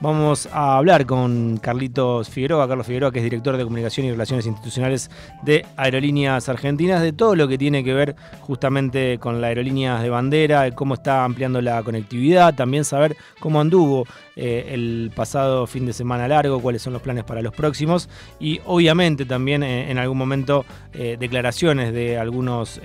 Vamos 0.00 0.48
a 0.52 0.76
hablar 0.76 1.06
con 1.06 1.56
Carlitos 1.56 2.30
Figueroa, 2.30 2.68
Carlos 2.68 2.86
Figueroa, 2.86 3.10
que 3.10 3.18
es 3.18 3.24
director 3.24 3.56
de 3.56 3.64
Comunicación 3.64 4.06
y 4.06 4.12
Relaciones 4.12 4.46
Institucionales 4.46 5.10
de 5.42 5.66
Aerolíneas 5.76 6.48
Argentinas, 6.48 7.02
de 7.02 7.12
todo 7.12 7.34
lo 7.34 7.48
que 7.48 7.58
tiene 7.58 7.82
que 7.82 7.92
ver 7.92 8.14
justamente 8.42 9.18
con 9.18 9.40
la 9.40 9.48
aerolíneas 9.48 10.00
de 10.00 10.08
bandera, 10.08 10.70
cómo 10.70 10.94
está 10.94 11.24
ampliando 11.24 11.60
la 11.60 11.82
conectividad, 11.82 12.54
también 12.54 12.84
saber 12.84 13.16
cómo 13.40 13.60
anduvo 13.60 14.06
eh, 14.36 14.70
el 14.72 15.10
pasado 15.16 15.66
fin 15.66 15.84
de 15.84 15.92
semana 15.92 16.28
largo, 16.28 16.62
cuáles 16.62 16.80
son 16.80 16.92
los 16.92 17.02
planes 17.02 17.24
para 17.24 17.42
los 17.42 17.52
próximos 17.52 18.08
y 18.38 18.60
obviamente 18.66 19.24
también 19.24 19.64
eh, 19.64 19.90
en 19.90 19.98
algún 19.98 20.16
momento 20.16 20.64
eh, 20.92 21.16
declaraciones 21.18 21.92
de 21.92 22.18
algunos 22.18 22.80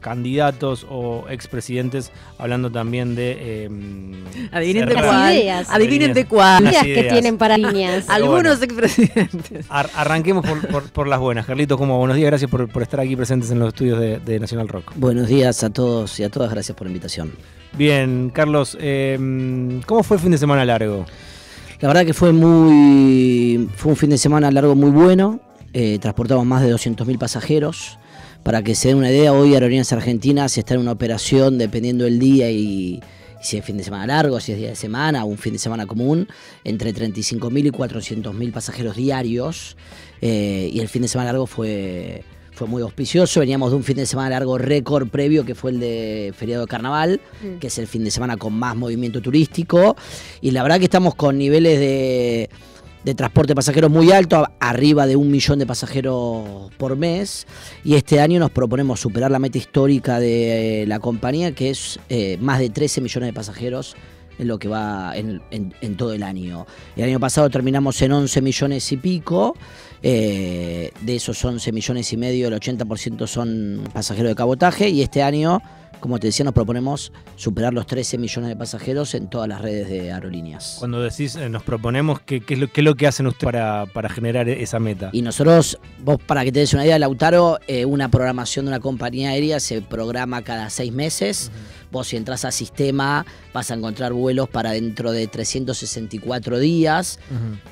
candidatos 0.00 0.84
o 0.90 1.26
expresidentes 1.30 2.10
hablando 2.38 2.72
también 2.72 3.14
de... 3.14 4.10
Adivinen 4.50 4.88
de 4.88 4.94
cuál. 4.94 5.66
Adivinen 5.70 6.12
de 6.12 6.26
cuál 6.26 6.55
que 6.58 7.08
tienen 7.10 7.38
para 7.38 7.58
líneas. 7.58 8.04
Algunos 8.08 8.62
expresidentes. 8.62 9.66
arranquemos 9.68 10.44
por, 10.92 11.08
las 11.08 11.20
buenas. 11.20 11.46
Carlitos, 11.46 11.78
como 11.78 11.98
buenos 11.98 12.16
días, 12.16 12.26
gracias 12.30 12.50
por, 12.50 12.70
estar 12.82 13.00
aquí 13.00 13.16
presentes 13.16 13.50
en 13.50 13.58
los 13.58 13.68
estudios 13.68 13.98
de, 13.98 14.40
Nacional 14.40 14.68
Rock. 14.68 14.92
Buenos 14.96 15.28
días 15.28 15.62
a 15.64 15.70
todos 15.70 16.18
y 16.20 16.24
a 16.24 16.30
todas, 16.30 16.50
gracias 16.50 16.76
por 16.76 16.86
la 16.86 16.90
invitación. 16.90 17.32
Bien, 17.72 18.30
Carlos, 18.32 18.76
em, 18.80 19.80
¿cómo 19.82 20.02
fue 20.02 20.16
el 20.16 20.22
fin 20.22 20.32
de 20.32 20.38
semana 20.38 20.64
largo? 20.64 21.06
La 21.80 21.88
verdad 21.88 22.06
que 22.06 22.14
fue 22.14 22.32
muy. 22.32 23.68
fue 23.76 23.90
un 23.90 23.96
fin 23.96 24.10
de 24.10 24.18
semana 24.18 24.50
largo 24.50 24.74
muy 24.74 24.90
bueno. 24.90 25.40
Eh, 25.72 25.98
transportamos 26.00 26.46
más 26.46 26.62
de 26.62 26.72
200.000 26.74 27.18
pasajeros. 27.18 27.98
Para 28.42 28.62
que 28.62 28.74
se 28.74 28.88
den 28.88 28.98
una 28.98 29.10
idea, 29.10 29.32
hoy 29.32 29.54
Aerolíneas 29.54 29.92
Argentinas 29.92 30.56
está 30.56 30.74
en 30.74 30.80
una 30.80 30.92
operación, 30.92 31.58
dependiendo 31.58 32.04
del 32.04 32.20
día 32.20 32.48
y, 32.48 33.02
si 33.40 33.56
es 33.56 33.64
fin 33.64 33.76
de 33.76 33.84
semana 33.84 34.06
largo, 34.06 34.40
si 34.40 34.52
es 34.52 34.58
día 34.58 34.70
de 34.70 34.76
semana 34.76 35.24
un 35.24 35.38
fin 35.38 35.52
de 35.52 35.58
semana 35.58 35.86
común, 35.86 36.28
entre 36.64 36.94
35.000 36.94 37.66
y 37.66 37.70
400.000 37.70 38.52
pasajeros 38.52 38.96
diarios. 38.96 39.76
Eh, 40.20 40.70
y 40.72 40.80
el 40.80 40.88
fin 40.88 41.02
de 41.02 41.08
semana 41.08 41.32
largo 41.32 41.46
fue, 41.46 42.24
fue 42.52 42.66
muy 42.66 42.82
auspicioso. 42.82 43.40
Veníamos 43.40 43.70
de 43.70 43.76
un 43.76 43.84
fin 43.84 43.96
de 43.96 44.06
semana 44.06 44.30
largo 44.30 44.58
récord 44.58 45.08
previo, 45.08 45.44
que 45.44 45.54
fue 45.54 45.70
el 45.70 45.80
de 45.80 46.34
feriado 46.36 46.64
de 46.64 46.68
carnaval, 46.68 47.20
mm. 47.42 47.58
que 47.58 47.66
es 47.68 47.78
el 47.78 47.86
fin 47.86 48.02
de 48.04 48.10
semana 48.10 48.36
con 48.36 48.54
más 48.54 48.74
movimiento 48.74 49.20
turístico. 49.20 49.96
Y 50.40 50.50
la 50.50 50.62
verdad 50.62 50.78
que 50.78 50.84
estamos 50.84 51.14
con 51.14 51.38
niveles 51.38 51.78
de 51.78 52.50
de 53.06 53.14
transporte 53.14 53.52
de 53.52 53.54
pasajeros 53.54 53.88
muy 53.88 54.10
alto, 54.10 54.44
arriba 54.58 55.06
de 55.06 55.14
un 55.14 55.30
millón 55.30 55.60
de 55.60 55.66
pasajeros 55.66 56.72
por 56.76 56.96
mes. 56.96 57.46
Y 57.84 57.94
este 57.94 58.18
año 58.18 58.40
nos 58.40 58.50
proponemos 58.50 58.98
superar 58.98 59.30
la 59.30 59.38
meta 59.38 59.58
histórica 59.58 60.18
de 60.18 60.86
la 60.88 60.98
compañía, 60.98 61.52
que 61.52 61.70
es 61.70 62.00
eh, 62.08 62.36
más 62.40 62.58
de 62.58 62.68
13 62.68 63.00
millones 63.00 63.28
de 63.28 63.32
pasajeros 63.32 63.94
en 64.40 64.48
lo 64.48 64.58
que 64.58 64.66
va 64.66 65.16
en, 65.16 65.40
todo 65.96 66.14
el 66.14 66.24
año. 66.24 66.66
El 66.96 67.04
año 67.04 67.20
pasado 67.20 67.48
terminamos 67.48 68.02
en 68.02 68.10
11 68.10 68.42
millones 68.42 68.90
y 68.90 68.96
pico. 68.96 69.56
Eh, 70.02 70.90
de 71.00 71.16
esos 71.16 71.42
11 71.44 71.70
millones 71.70 72.12
y 72.12 72.16
medio, 72.16 72.48
el 72.48 72.54
80% 72.54 73.28
son 73.28 73.84
pasajeros 73.92 74.30
de 74.30 74.34
cabotaje. 74.34 74.88
Y 74.88 75.02
este 75.02 75.22
año 75.22 75.62
como 76.00 76.18
te 76.18 76.28
decía, 76.28 76.44
nos 76.44 76.54
proponemos 76.54 77.12
superar 77.36 77.72
los 77.72 77.86
13 77.86 78.18
millones 78.18 78.48
de 78.48 78.56
pasajeros 78.56 79.14
en 79.14 79.28
todas 79.28 79.48
las 79.48 79.60
redes 79.60 79.88
de 79.88 80.12
aerolíneas. 80.12 80.76
Cuando 80.78 81.02
decís 81.02 81.36
eh, 81.36 81.48
nos 81.48 81.62
proponemos, 81.62 82.20
¿qué, 82.20 82.42
es, 82.46 82.58
lo, 82.58 82.68
lo, 82.74 82.94
que 82.94 83.06
hacen 83.06 83.26
ustedes 83.26 83.52
para, 83.92 84.08
generar 84.08 84.48
esa 84.48 84.78
meta? 84.78 85.10
Y 85.12 85.22
nosotros, 85.22 85.78
vos 86.02 86.18
para 86.26 86.44
que 86.44 86.52
te 86.52 86.60
des 86.60 86.74
una 86.74 86.84
idea, 86.84 86.98
Lautaro, 86.98 87.58
eh, 87.66 87.84
una 87.84 88.10
programación 88.10 88.66
de 88.66 88.70
una 88.70 88.80
compañía 88.80 89.30
aérea 89.30 89.60
se 89.60 89.82
programa 89.82 90.42
cada 90.42 90.70
seis 90.70 90.92
meses. 90.92 91.50
Vos 91.90 92.08
si 92.08 92.16
entras 92.16 92.44
a 92.44 92.50
sistema 92.50 93.24
vas 93.52 93.70
a 93.70 93.74
encontrar 93.74 94.12
vuelos 94.12 94.48
para 94.48 94.72
dentro 94.72 95.12
de 95.12 95.26
364 95.26 96.58
días, 96.58 97.18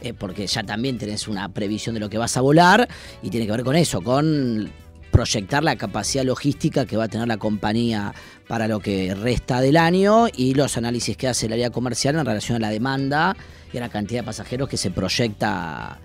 eh, 0.03 0.15
porque 0.15 0.47
ya 0.47 0.63
también 0.63 0.99
tenés 0.99 1.29
una 1.29 1.49
previsión 1.49 1.95
de 1.95 2.01
lo 2.01 2.09
que 2.09 2.19
vas 2.19 2.37
a 2.37 2.41
volar 2.41 2.89
y 3.23 3.31
tiene 3.31 3.47
que 3.47 3.53
ver 3.53 3.65
con 3.65 3.77
eso, 3.77 4.01
con 4.01 4.71
proyectar 5.15 5.63
la 5.63 5.77
capacidad 5.77 6.25
logística 6.25 6.87
que 6.87 6.97
va 6.97 7.05
a 7.05 7.09
tener 7.09 7.29
la 7.29 7.37
compañía 7.37 8.13
para 8.49 8.67
lo 8.67 8.81
que 8.81 9.15
resta 9.15 9.61
del 9.61 9.77
año 9.77 10.27
y 10.35 10.55
los 10.55 10.77
análisis 10.77 11.17
que 11.17 11.29
hace 11.29 11.47
el 11.47 11.53
área 11.53 11.71
comercial 11.71 12.17
en 12.17 12.27
relación 12.27 12.57
a 12.57 12.59
la 12.59 12.71
demanda 12.71 13.37
y 13.73 13.79
a 13.79 13.81
la 13.81 13.91
cantidad 13.91 14.23
de 14.23 14.27
pasajeros 14.27 14.69
que 14.69 14.77
se 14.77 14.91
proyecta 14.91 16.01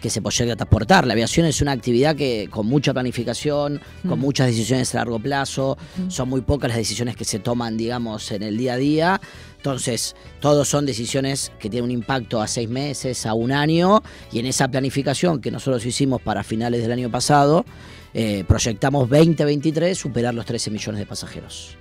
que 0.00 0.10
se 0.10 0.22
proyecta 0.22 0.56
transportar. 0.56 1.06
La 1.06 1.12
aviación 1.12 1.46
es 1.46 1.60
una 1.60 1.72
actividad 1.72 2.16
que 2.16 2.48
con 2.50 2.66
mucha 2.66 2.92
planificación, 2.92 3.80
con 4.08 4.18
mm. 4.18 4.22
muchas 4.22 4.46
decisiones 4.46 4.94
a 4.94 4.98
largo 4.98 5.18
plazo, 5.18 5.76
mm. 5.96 6.10
son 6.10 6.28
muy 6.28 6.40
pocas 6.40 6.68
las 6.68 6.78
decisiones 6.78 7.16
que 7.16 7.24
se 7.24 7.38
toman, 7.38 7.76
digamos, 7.76 8.30
en 8.32 8.42
el 8.42 8.56
día 8.56 8.74
a 8.74 8.76
día. 8.76 9.20
Entonces, 9.56 10.16
todos 10.40 10.68
son 10.68 10.86
decisiones 10.86 11.52
que 11.58 11.68
tienen 11.68 11.84
un 11.84 11.90
impacto 11.90 12.40
a 12.40 12.46
seis 12.46 12.68
meses, 12.68 13.26
a 13.26 13.34
un 13.34 13.52
año, 13.52 14.02
y 14.32 14.38
en 14.38 14.46
esa 14.46 14.68
planificación 14.68 15.40
que 15.40 15.50
nosotros 15.50 15.84
hicimos 15.84 16.22
para 16.22 16.42
finales 16.42 16.80
del 16.80 16.92
año 16.92 17.10
pasado, 17.10 17.66
eh, 18.14 18.44
proyectamos 18.48 19.08
2023 19.08 19.96
superar 19.96 20.34
los 20.34 20.46
13 20.46 20.70
millones 20.70 20.98
de 20.98 21.06
pasajeros. 21.06 21.76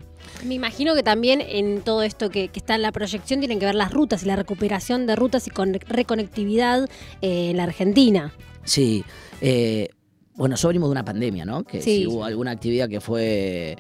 Me 0.45 0.53
imagino 0.53 0.95
que 0.95 1.03
también 1.03 1.41
en 1.41 1.81
todo 1.81 2.03
esto 2.03 2.29
que, 2.29 2.49
está 2.53 2.75
en 2.75 2.81
la 2.81 2.91
proyección 2.91 3.39
tienen 3.39 3.59
que 3.59 3.65
ver 3.65 3.75
las 3.75 3.91
rutas 3.91 4.23
y 4.23 4.25
la 4.25 4.35
recuperación 4.35 5.05
de 5.05 5.15
rutas 5.15 5.47
y 5.47 5.49
con 5.49 5.73
reconectividad 5.73 6.89
eh, 7.21 7.49
en 7.51 7.57
la 7.57 7.63
Argentina. 7.63 8.33
Sí, 8.63 9.03
eh, 9.41 9.89
bueno, 10.35 10.53
nosotros 10.53 10.69
venimos 10.69 10.89
de 10.89 10.91
una 10.91 11.05
pandemia, 11.05 11.45
¿no? 11.45 11.63
Que 11.63 11.81
si 11.81 12.07
hubo 12.07 12.23
alguna 12.23 12.51
actividad 12.51 12.87
que 12.87 13.01
fue 13.01 13.77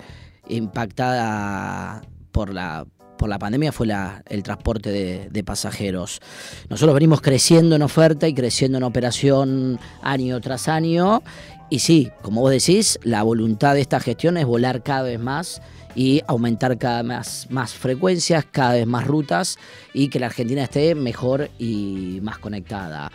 impactada 0.47 2.01
por 2.31 2.53
la 2.53 2.85
por 3.17 3.27
la 3.27 3.37
pandemia 3.37 3.73
fue 3.73 3.85
la, 3.85 4.23
el 4.29 4.43
transporte 4.43 4.91
de, 4.91 5.27
de, 5.29 5.43
pasajeros. 5.43 6.21
Nosotros 6.69 6.93
venimos 6.93 7.19
creciendo 7.19 7.75
en 7.75 7.81
oferta 7.81 8.29
y 8.29 8.33
creciendo 8.33 8.77
en 8.77 8.85
operación 8.85 9.77
año 10.01 10.39
tras 10.39 10.69
año 10.69 11.21
y 11.69 11.79
sí, 11.79 12.11
como 12.21 12.41
vos 12.41 12.51
decís, 12.51 12.97
la 13.03 13.21
voluntad 13.23 13.75
de 13.75 13.81
esta 13.81 13.99
gestión 13.99 14.37
es 14.37 14.45
volar 14.45 14.81
cada 14.83 15.03
vez 15.03 15.19
más 15.19 15.61
y 15.99 16.21
aumentar 16.27 16.77
cada 16.77 17.03
vez 17.03 17.47
más, 17.49 17.73
frecuencias, 17.73 18.45
cada 18.49 18.75
vez 18.75 18.87
más 18.87 19.05
rutas 19.05 19.57
y 19.93 20.07
que 20.07 20.17
la 20.17 20.27
Argentina 20.27 20.63
esté 20.63 20.95
mejor 20.95 21.49
y 21.59 22.19
más 22.21 22.37
conectada. 22.37 23.11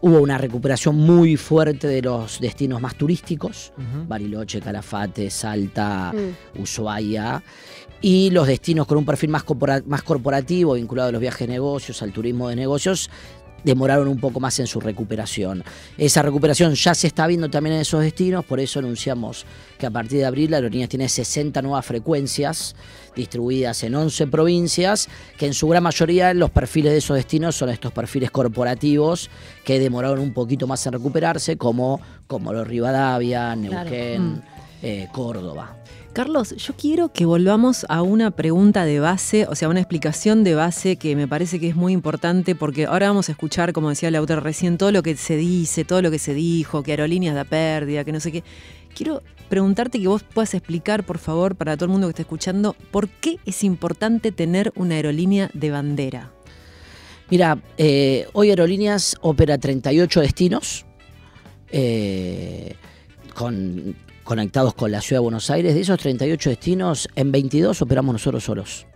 Hubo 0.00 0.18
una 0.18 0.38
recuperación 0.38 0.96
muy 0.96 1.36
fuerte 1.36 1.86
de 1.88 2.00
los 2.00 2.40
destinos 2.40 2.80
más 2.80 2.94
turísticos, 2.94 3.74
Bariloche, 4.08 4.62
Calafate, 4.62 5.28
Salta, 5.28 6.10
mm. 6.10 6.62
Ushuaia, 6.62 7.42
y 8.00 8.30
los 8.30 8.46
destinos 8.46 8.86
con 8.86 8.96
un 8.96 9.04
perfil 9.04 9.28
más, 9.28 9.44
más 9.84 10.02
corporativo, 10.02 10.72
vinculado 10.72 11.10
a 11.10 11.12
los 11.12 11.20
viajes 11.20 11.46
de 11.46 11.52
negocios, 11.52 12.00
al 12.00 12.12
turismo 12.12 12.48
de 12.48 12.56
negocios, 12.56 13.10
demoraron 13.64 14.08
un 14.08 14.18
poco 14.18 14.40
más 14.40 14.58
en 14.58 14.66
su 14.66 14.80
recuperación. 14.80 15.64
Esa 15.96 16.22
recuperación 16.22 16.74
ya 16.74 16.94
se 16.94 17.06
está 17.06 17.26
viendo 17.26 17.50
también 17.50 17.76
en 17.76 17.82
esos 17.82 18.02
destinos, 18.02 18.44
por 18.44 18.60
eso 18.60 18.78
anunciamos 18.78 19.46
que 19.78 19.86
a 19.86 19.90
partir 19.90 20.18
de 20.18 20.26
abril 20.26 20.50
la 20.50 20.58
aerolínea 20.58 20.88
tiene 20.88 21.08
60 21.08 21.62
nuevas 21.62 21.84
frecuencias 21.84 22.74
distribuidas 23.14 23.82
en 23.82 23.94
11 23.94 24.26
provincias, 24.28 25.08
que 25.36 25.46
en 25.46 25.54
su 25.54 25.68
gran 25.68 25.82
mayoría 25.82 26.32
los 26.34 26.50
perfiles 26.50 26.92
de 26.92 26.98
esos 26.98 27.16
destinos 27.16 27.56
son 27.56 27.68
estos 27.68 27.92
perfiles 27.92 28.30
corporativos 28.30 29.30
que 29.64 29.78
demoraron 29.78 30.20
un 30.20 30.32
poquito 30.32 30.66
más 30.66 30.86
en 30.86 30.94
recuperarse, 30.94 31.56
como, 31.56 32.00
como 32.26 32.52
los 32.52 32.66
Rivadavia, 32.66 33.54
Neuquén, 33.54 34.34
mm. 34.34 34.42
eh, 34.82 35.08
Córdoba. 35.12 35.76
Carlos, 36.12 36.54
yo 36.56 36.74
quiero 36.76 37.10
que 37.10 37.24
volvamos 37.24 37.86
a 37.88 38.02
una 38.02 38.30
pregunta 38.30 38.84
de 38.84 39.00
base, 39.00 39.46
o 39.46 39.54
sea, 39.54 39.70
una 39.70 39.80
explicación 39.80 40.44
de 40.44 40.54
base 40.54 40.96
que 40.96 41.16
me 41.16 41.26
parece 41.26 41.58
que 41.58 41.68
es 41.68 41.74
muy 41.74 41.94
importante 41.94 42.54
porque 42.54 42.84
ahora 42.84 43.08
vamos 43.08 43.30
a 43.30 43.32
escuchar, 43.32 43.72
como 43.72 43.88
decía 43.88 44.10
el 44.10 44.16
autor 44.16 44.42
recién, 44.42 44.76
todo 44.76 44.92
lo 44.92 45.02
que 45.02 45.16
se 45.16 45.36
dice, 45.36 45.86
todo 45.86 46.02
lo 46.02 46.10
que 46.10 46.18
se 46.18 46.34
dijo, 46.34 46.82
que 46.82 46.90
aerolíneas 46.90 47.34
da 47.34 47.44
pérdida, 47.44 48.04
que 48.04 48.12
no 48.12 48.20
sé 48.20 48.30
qué. 48.30 48.44
Quiero 48.94 49.22
preguntarte 49.48 49.98
que 49.98 50.06
vos 50.06 50.22
puedas 50.22 50.52
explicar, 50.52 51.06
por 51.06 51.16
favor, 51.16 51.56
para 51.56 51.76
todo 51.78 51.86
el 51.86 51.92
mundo 51.92 52.08
que 52.08 52.10
está 52.10 52.22
escuchando, 52.22 52.76
por 52.90 53.08
qué 53.08 53.38
es 53.46 53.64
importante 53.64 54.32
tener 54.32 54.70
una 54.76 54.96
aerolínea 54.96 55.50
de 55.54 55.70
bandera. 55.70 56.30
Mira, 57.30 57.58
eh, 57.78 58.26
hoy 58.34 58.50
Aerolíneas 58.50 59.16
opera 59.22 59.56
38 59.56 60.20
destinos. 60.20 60.84
Eh, 61.70 62.76
con 63.34 63.96
conectados 64.24 64.74
con 64.74 64.92
la 64.92 65.00
ciudad 65.00 65.20
de 65.20 65.24
Buenos 65.24 65.50
Aires, 65.50 65.74
de 65.74 65.80
esos 65.80 65.98
38 65.98 66.50
destinos, 66.50 67.08
en 67.16 67.32
22 67.32 67.82
operamos 67.82 68.12
nosotros 68.14 68.44
solos. 68.44 68.86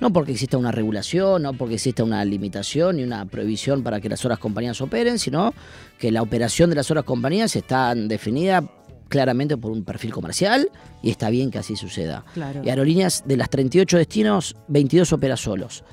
No 0.00 0.12
porque 0.12 0.32
exista 0.32 0.56
una 0.56 0.72
regulación, 0.72 1.42
no 1.42 1.52
porque 1.52 1.74
exista 1.74 2.02
una 2.02 2.24
limitación 2.24 2.96
ni 2.96 3.02
una 3.02 3.26
prohibición 3.26 3.82
para 3.82 4.00
que 4.00 4.08
las 4.08 4.24
horas 4.24 4.38
compañías 4.38 4.80
operen, 4.80 5.18
sino 5.18 5.52
que 5.98 6.10
la 6.10 6.22
operación 6.22 6.70
de 6.70 6.76
las 6.76 6.90
horas 6.90 7.04
compañías 7.04 7.54
está 7.54 7.94
definida 7.94 8.64
claramente 9.10 9.58
por 9.58 9.72
un 9.72 9.84
perfil 9.84 10.12
comercial 10.12 10.70
y 11.02 11.10
está 11.10 11.28
bien 11.28 11.50
que 11.50 11.58
así 11.58 11.76
suceda. 11.76 12.24
Y 12.64 12.70
aerolíneas 12.70 13.24
de 13.26 13.36
las 13.36 13.50
38 13.50 13.98
destinos, 13.98 14.56
22 14.68 15.12
opera 15.12 15.36
solos. 15.36 15.84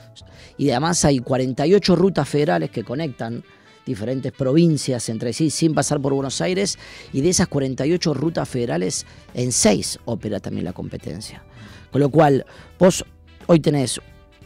Y 0.57 0.69
además 0.69 1.03
hay 1.03 1.19
48 1.19 1.95
rutas 1.95 2.29
federales 2.29 2.69
que 2.69 2.83
conectan 2.83 3.43
diferentes 3.87 4.31
provincias 4.31 5.09
entre 5.09 5.33
sí 5.33 5.49
sin 5.49 5.73
pasar 5.73 5.99
por 5.99 6.13
Buenos 6.13 6.41
Aires 6.41 6.77
y 7.11 7.21
de 7.21 7.29
esas 7.29 7.47
48 7.47 8.13
rutas 8.13 8.47
federales 8.47 9.05
en 9.33 9.51
6 9.51 9.99
opera 10.05 10.39
también 10.39 10.65
la 10.65 10.73
competencia. 10.73 11.43
Con 11.91 12.01
lo 12.01 12.09
cual, 12.09 12.45
vos 12.77 13.03
hoy 13.47 13.59
tenés 13.59 13.99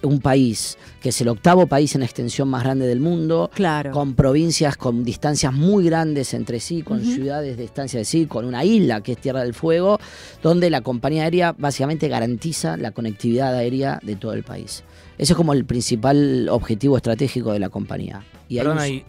un 0.03 0.19
país 0.19 0.77
que 1.01 1.09
es 1.09 1.21
el 1.21 1.27
octavo 1.29 1.67
país 1.67 1.95
en 1.95 2.03
extensión 2.03 2.47
más 2.49 2.63
grande 2.63 2.87
del 2.87 2.99
mundo, 2.99 3.49
Claro. 3.53 3.91
con 3.91 4.13
provincias 4.13 4.77
con 4.77 5.03
distancias 5.03 5.53
muy 5.53 5.85
grandes 5.85 6.33
entre 6.33 6.59
sí, 6.59 6.81
con 6.83 7.03
ciudades 7.03 7.57
de 7.57 7.63
distancia 7.63 7.99
de 7.99 8.05
sí, 8.05 8.25
con 8.25 8.45
una 8.45 8.63
isla 8.63 9.01
que 9.01 9.13
es 9.13 9.17
Tierra 9.17 9.41
del 9.41 9.53
Fuego, 9.53 9.99
donde 10.43 10.69
la 10.69 10.81
compañía 10.81 11.23
aérea 11.23 11.55
básicamente 11.57 12.07
garantiza 12.07 12.77
la 12.77 12.91
conectividad 12.91 13.55
aérea 13.55 13.99
de 14.03 14.15
todo 14.15 14.33
el 14.33 14.43
país. 14.43 14.83
Ese 15.17 15.33
es 15.33 15.37
como 15.37 15.53
el 15.53 15.65
principal 15.65 16.47
objetivo 16.49 16.97
estratégico 16.97 17.53
de 17.53 17.59
la 17.59 17.69
compañía. 17.69 18.23
Y 18.49 18.59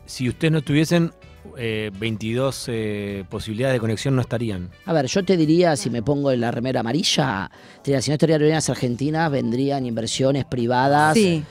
si 0.07 0.29
ustedes 0.29 0.53
no 0.53 0.63
tuviesen 0.63 1.11
eh, 1.57 1.91
22 1.99 2.67
eh, 2.69 3.25
posibilidades 3.29 3.75
de 3.75 3.81
conexión, 3.81 4.15
no 4.17 4.23
estarían. 4.23 4.71
A 4.85 4.93
ver, 4.93 5.07
yo 5.07 5.25
te 5.25 5.37
diría, 5.37 5.77
si 5.77 5.91
me 5.91 6.03
pongo 6.03 6.31
en 6.31 6.41
la 6.41 6.51
remera 6.51 6.81
amarilla, 6.81 7.51
te 7.83 7.91
diría, 7.91 8.03
si 8.03 8.11
no 8.11 8.15
estaría 8.15 8.37
Aerolíneas 8.37 8.69
Argentinas, 8.71 9.31
vendrían 9.31 9.87
inversiones 9.87 10.45
privadas. 10.45 11.15
Sí, 11.15 11.45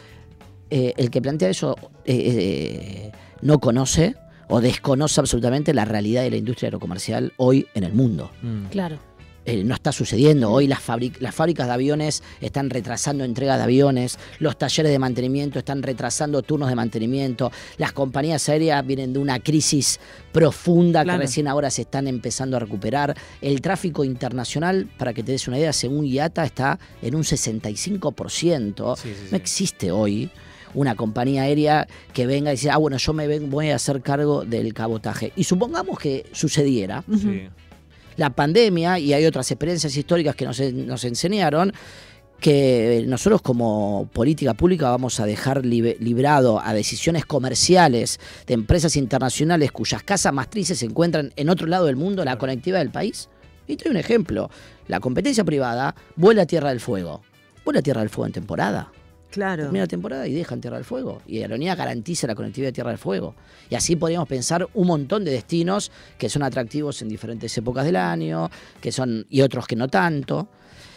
Eh, 0.74 0.94
el 0.96 1.10
que 1.12 1.22
plantea 1.22 1.50
eso 1.50 1.76
eh, 2.06 2.16
eh, 2.16 3.12
no 3.42 3.60
conoce 3.60 4.16
o 4.48 4.62
desconoce 4.62 5.20
absolutamente 5.20 5.74
la 5.74 5.84
realidad 5.84 6.24
de 6.24 6.30
la 6.32 6.38
industria 6.38 6.68
aerocomercial 6.68 7.34
hoy 7.36 7.68
en 7.74 7.84
el 7.84 7.92
mundo. 7.92 8.32
Mm. 8.42 8.66
Claro. 8.68 8.98
Eh, 9.44 9.64
no 9.64 9.74
está 9.74 9.92
sucediendo. 9.92 10.52
Hoy 10.52 10.68
las, 10.68 10.82
fábricas 10.82 11.68
de 11.68 11.74
aviones 11.74 12.22
están 12.42 12.70
retrasando 12.70 13.24
entregas 13.24 13.58
de 13.58 13.64
aviones, 13.64 14.20
los 14.38 14.56
talleres 14.56 14.92
de 14.92 15.00
mantenimiento 15.00 15.58
están 15.58 15.82
retrasando 15.82 16.44
turnos 16.44 16.70
de 16.70 16.76
mantenimiento, 16.76 17.52
las 17.78 17.92
compañías 17.92 18.48
aéreas 18.50 18.86
vienen 18.86 19.14
de 19.14 19.20
una 19.20 19.40
crisis 19.40 20.00
profunda 20.32 21.04
Claro. 21.04 21.18
que 21.20 21.26
recién 21.26 21.48
ahora 21.48 21.72
se 21.72 21.82
están 21.82 22.08
empezando 22.08 22.56
a 22.58 22.60
recuperar. 22.60 23.18
El 23.42 23.62
tráfico 23.62 24.04
internacional, 24.04 24.88
para 24.98 25.12
que 25.14 25.24
te 25.24 25.32
des 25.32 25.48
una 25.48 25.58
idea, 25.58 25.74
según 25.74 26.06
IATA 26.06 26.46
está 26.46 26.80
en 27.02 27.16
un 27.16 27.24
65%. 27.24 28.96
Sí, 28.96 29.10
sí, 29.10 29.16
sí. 29.16 29.28
No 29.32 29.38
existe 29.38 29.92
hoy 29.92 30.30
una 30.74 30.96
compañía 30.96 31.44
aérea 31.44 31.88
que 32.14 32.26
venga 32.28 32.54
y 32.54 32.58
diga, 32.58 32.76
ah, 32.76 32.78
bueno, 32.78 32.98
yo 32.98 33.14
me 33.14 33.40
voy 33.40 33.70
a 33.72 33.76
hacer 33.76 34.02
cargo 34.02 34.46
del 34.46 34.74
cabotaje. 34.74 35.34
Y 35.36 35.44
supongamos 35.46 35.98
que 36.00 36.26
sucediera 36.32 37.04
Sí. 37.12 37.50
La 38.18 38.30
pandemia 38.32 39.00
y 39.00 39.14
hay 39.14 39.26
otras 39.26 39.50
experiencias 39.52 39.96
históricas 39.96 40.36
que 40.36 40.46
nos, 40.46 40.60
nos 40.60 41.04
enseñaron 41.04 41.74
que 42.42 43.06
nosotros 43.08 43.42
como 43.42 44.10
política 44.12 44.56
pública 44.56 44.90
vamos 44.90 45.20
a 45.20 45.26
dejar 45.26 45.64
librado 45.64 46.60
a 46.60 46.74
decisiones 46.74 47.24
comerciales 47.26 48.20
de 48.48 48.56
empresas 48.56 48.98
internacionales 48.98 49.72
cuyas 49.72 50.02
casas 50.02 50.34
matrices 50.34 50.80
se 50.80 50.88
encuentran 50.88 51.32
en 51.36 51.50
otro 51.50 51.68
lado 51.68 51.86
del 51.86 51.96
mundo, 51.96 52.26
la 52.26 52.38
conectividad 52.38 52.80
del 52.80 52.90
país. 52.90 53.30
Y 53.68 53.78
te 53.78 53.86
doy 53.86 53.92
un 53.92 53.98
ejemplo. 53.98 54.50
La 54.88 55.00
competencia 55.00 55.44
privada 55.44 55.96
vuela 56.16 56.42
a 56.42 56.46
Tierra 56.48 56.70
del 56.70 56.80
Fuego. 56.80 57.22
Vuela 57.64 57.80
a 57.80 57.84
Tierra 57.84 58.02
del 58.02 58.10
Fuego 58.10 58.26
en 58.26 58.34
temporada. 58.34 58.92
Claro. 59.32 59.64
Termina 59.64 59.84
la 59.86 59.88
temporada 59.88 60.28
y 60.28 60.34
dejan 60.34 60.62
Tierra 60.62 60.78
del 60.78 60.86
Fuego. 60.86 61.22
Y 61.26 61.40
Aerolínea 61.40 61.76
garantiza 61.76 62.28
la 62.28 62.36
conectividad 62.36 62.70
de 62.70 62.74
Tierra 62.74 62.90
del 62.92 63.00
Fuego. 63.00 63.34
Y 63.70 63.76
así 63.76 63.96
podríamos 63.96 64.28
pensar 64.30 64.68
un 64.74 64.88
montón 64.88 65.24
de 65.26 65.32
destinos 65.32 65.92
que 66.18 66.30
son 66.30 66.44
atractivos 66.44 67.02
en 67.02 67.10
diferentes 67.10 67.58
épocas 67.58 67.86
del 67.86 67.96
año, 67.96 68.50
que 68.80 68.92
son, 68.92 69.26
y 69.30 69.42
otros 69.42 69.66
que 69.66 69.76
no 69.76 69.88
tanto. 69.88 70.50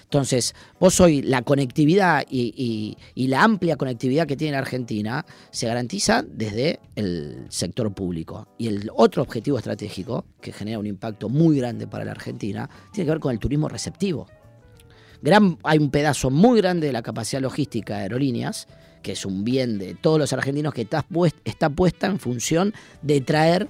Entonces, 0.04 0.54
vos 0.78 1.00
hoy 1.00 1.22
la 1.22 1.42
conectividad 1.42 2.24
y, 2.28 2.52
y- 2.56 2.96
y 3.14 3.26
la 3.28 3.42
amplia 3.42 3.76
conectividad 3.76 4.26
que 4.26 4.36
tiene 4.36 4.52
la 4.52 4.58
Argentina 4.58 5.24
se 5.50 5.66
garantiza 5.66 6.22
desde 6.22 6.78
el 6.94 7.46
sector 7.48 7.92
público. 7.92 8.46
Y 8.58 8.68
el 8.68 8.90
otro 8.94 9.22
objetivo 9.22 9.56
estratégico, 9.58 10.24
que 10.40 10.52
genera 10.52 10.78
un 10.78 10.86
impacto 10.86 11.28
muy 11.28 11.56
grande 11.58 11.86
para 11.88 12.04
la 12.04 12.12
Argentina, 12.12 12.68
tiene 12.92 13.06
que 13.06 13.10
ver 13.12 13.20
con 13.20 13.32
el 13.32 13.38
turismo 13.40 13.68
receptivo 13.68 14.26
gran, 15.24 15.58
hay 15.64 15.78
un 15.78 15.90
pedazo 15.90 16.30
muy 16.30 16.60
grande 16.60 16.86
de 16.86 16.92
la 16.92 17.02
capacidad 17.02 17.40
logística 17.42 17.96
de 17.96 18.02
aerolíneas, 18.02 18.68
que 19.02 19.12
es 19.12 19.26
un 19.26 19.42
bien 19.44 19.78
de 19.78 19.94
todos 19.94 20.18
los 20.18 20.32
argentinos 20.32 20.72
que 20.74 20.82
está, 20.82 21.02
pues- 21.02 21.34
está 21.44 21.68
puesta 21.70 22.06
en 22.06 22.18
función 22.18 22.72
de 23.02 23.20
traer 23.20 23.68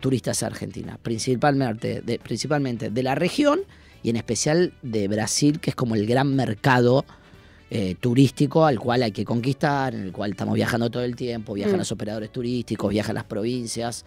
turistas 0.00 0.42
a 0.42 0.46
Argentina, 0.46 0.98
principalmente 1.02 2.02
de, 2.02 2.18
principalmente 2.18 2.90
de 2.90 3.02
la 3.02 3.14
región 3.14 3.60
y 4.02 4.10
en 4.10 4.16
especial 4.16 4.74
de 4.82 5.08
Brasil, 5.08 5.60
que 5.60 5.70
es 5.70 5.76
como 5.76 5.94
el 5.94 6.06
gran 6.06 6.34
mercado 6.34 7.04
eh, 7.70 7.96
turístico 7.98 8.66
al 8.66 8.78
cual 8.78 9.02
hay 9.02 9.10
que 9.12 9.24
conquistar, 9.24 9.94
en 9.94 10.02
el 10.02 10.12
cual 10.12 10.32
estamos 10.32 10.54
viajando 10.54 10.90
todo 10.90 11.02
el 11.02 11.16
tiempo, 11.16 11.54
viajan 11.54 11.76
Mm. 11.76 11.78
los 11.78 11.90
operadores 11.92 12.30
turísticos, 12.30 12.90
viajan 12.90 13.14
las 13.14 13.24
provincias. 13.24 14.04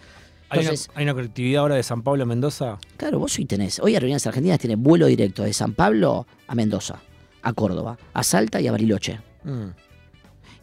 ¿Hay, 0.49 0.65
una, 0.65 0.71
hay 0.95 1.03
una 1.03 1.13
conectividad 1.13 1.61
ahora 1.61 1.75
de 1.75 1.83
San 1.83 2.03
Pablo 2.03 2.23
a 2.23 2.25
Mendoza? 2.25 2.77
Claro, 2.95 3.19
vos 3.19 3.37
hoy 3.37 3.45
tenés. 3.45 3.79
Hoy 3.79 3.93
Aerolíneas 3.93 4.25
Argentinas 4.27 4.59
tiene 4.59 4.75
vuelo 4.75 5.07
directo 5.07 5.43
de 5.43 5.53
San 5.53 5.73
Pablo 5.73 6.25
a 6.47 6.55
Mendoza, 6.55 7.01
a 7.41 7.53
Córdoba, 7.53 7.97
a 8.13 8.23
Salta 8.23 8.61
y 8.61 8.67
a 8.67 8.71
Bariloche. 8.71 9.19
Mm. 9.43 9.69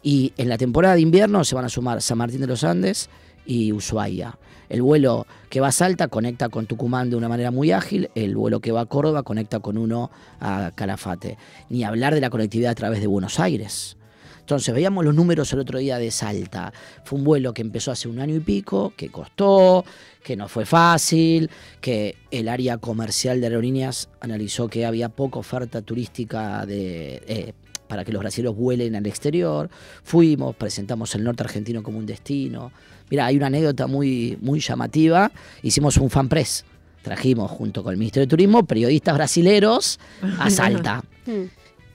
Y 0.01 0.33
en 0.37 0.49
la 0.49 0.57
temporada 0.57 0.95
de 0.95 1.01
invierno 1.01 1.43
se 1.43 1.55
van 1.55 1.65
a 1.65 1.69
sumar 1.69 2.01
San 2.01 2.17
Martín 2.17 2.41
de 2.41 2.47
los 2.47 2.63
Andes 2.63 3.09
y 3.45 3.71
Ushuaia. 3.71 4.37
El 4.69 4.81
vuelo 4.81 5.27
que 5.49 5.61
va 5.61 5.67
a 5.67 5.71
Salta 5.71 6.07
conecta 6.07 6.49
con 6.49 6.65
Tucumán 6.65 7.09
de 7.09 7.15
una 7.15 7.29
manera 7.29 7.51
muy 7.51 7.71
ágil, 7.71 8.09
el 8.15 8.35
vuelo 8.35 8.59
que 8.59 8.71
va 8.71 8.81
a 8.81 8.85
Córdoba 8.87 9.23
conecta 9.23 9.59
con 9.59 9.77
uno 9.77 10.09
a 10.39 10.71
Calafate. 10.73 11.37
Ni 11.69 11.83
hablar 11.83 12.15
de 12.15 12.21
la 12.21 12.31
conectividad 12.31 12.71
a 12.71 12.75
través 12.75 13.01
de 13.01 13.07
Buenos 13.07 13.39
Aires. 13.39 13.97
Entonces 14.45 14.75
veíamos 14.75 15.03
los 15.03 15.15
números 15.15 15.51
el 15.53 15.59
otro 15.59 15.79
día 15.79 15.97
de 15.97 16.11
Salta. 16.11 16.71
Fue 17.03 17.17
un 17.17 17.25
vuelo 17.25 17.51
que 17.51 17.63
empezó 17.63 17.91
hace 17.91 18.07
un 18.07 18.19
año 18.19 18.35
y 18.35 18.39
pico, 18.41 18.93
que 18.95 19.09
costó, 19.09 19.83
que 20.21 20.35
no 20.35 20.47
fue 20.47 20.67
fácil, 20.67 21.49
que 21.81 22.15
el 22.29 22.47
área 22.47 22.77
comercial 22.77 23.41
de 23.41 23.47
aerolíneas 23.47 24.07
analizó 24.21 24.67
que 24.67 24.85
había 24.85 25.09
poca 25.09 25.39
oferta 25.39 25.81
turística 25.81 26.63
de, 26.67 27.23
eh, 27.25 27.53
para 27.87 28.05
que 28.05 28.11
los 28.11 28.19
brasileños 28.19 28.55
vuelen 28.55 28.95
al 28.95 29.07
exterior. 29.07 29.67
Fuimos, 30.03 30.55
presentamos 30.55 31.15
el 31.15 31.23
norte 31.23 31.41
argentino 31.41 31.81
como 31.81 31.97
un 31.97 32.05
destino. 32.05 32.71
Mira, 33.09 33.25
hay 33.25 33.37
una 33.37 33.47
anécdota 33.47 33.87
muy, 33.87 34.37
muy 34.41 34.59
llamativa. 34.59 35.31
Hicimos 35.63 35.97
un 35.97 36.11
fan 36.11 36.29
press. 36.29 36.65
Trajimos 37.01 37.49
junto 37.49 37.81
con 37.81 37.93
el 37.93 37.97
Ministerio 37.97 38.27
de 38.27 38.29
Turismo 38.29 38.63
periodistas 38.63 39.15
brasileros 39.15 39.99
a 40.37 40.49
Salta. 40.51 41.03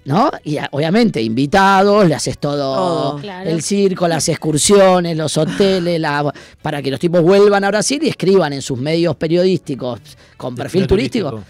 ¿No? 0.04 0.30
Y 0.44 0.56
obviamente, 0.70 1.20
invitados, 1.22 2.08
le 2.08 2.14
haces 2.14 2.38
todo. 2.38 3.18
Claro. 3.20 3.50
el 3.50 3.62
circo, 3.62 4.08
las 4.08 4.28
excursiones, 4.28 5.16
los 5.16 5.36
hoteles, 5.36 6.00
la- 6.00 6.32
para 6.62 6.80
que 6.80 6.90
los 6.90 6.98
tipos 6.98 7.22
vuelvan 7.22 7.64
a 7.64 7.68
Brasil 7.68 8.00
y 8.02 8.08
escriban 8.08 8.52
en 8.54 8.62
sus 8.62 8.78
medios 8.78 9.14
periodísticos 9.16 10.00
con 10.36 10.54
perfil 10.54 10.86
turístico. 10.86 11.42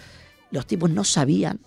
Los 0.50 0.66
tipos 0.66 0.90
no 0.90 1.04
sabían 1.04 1.60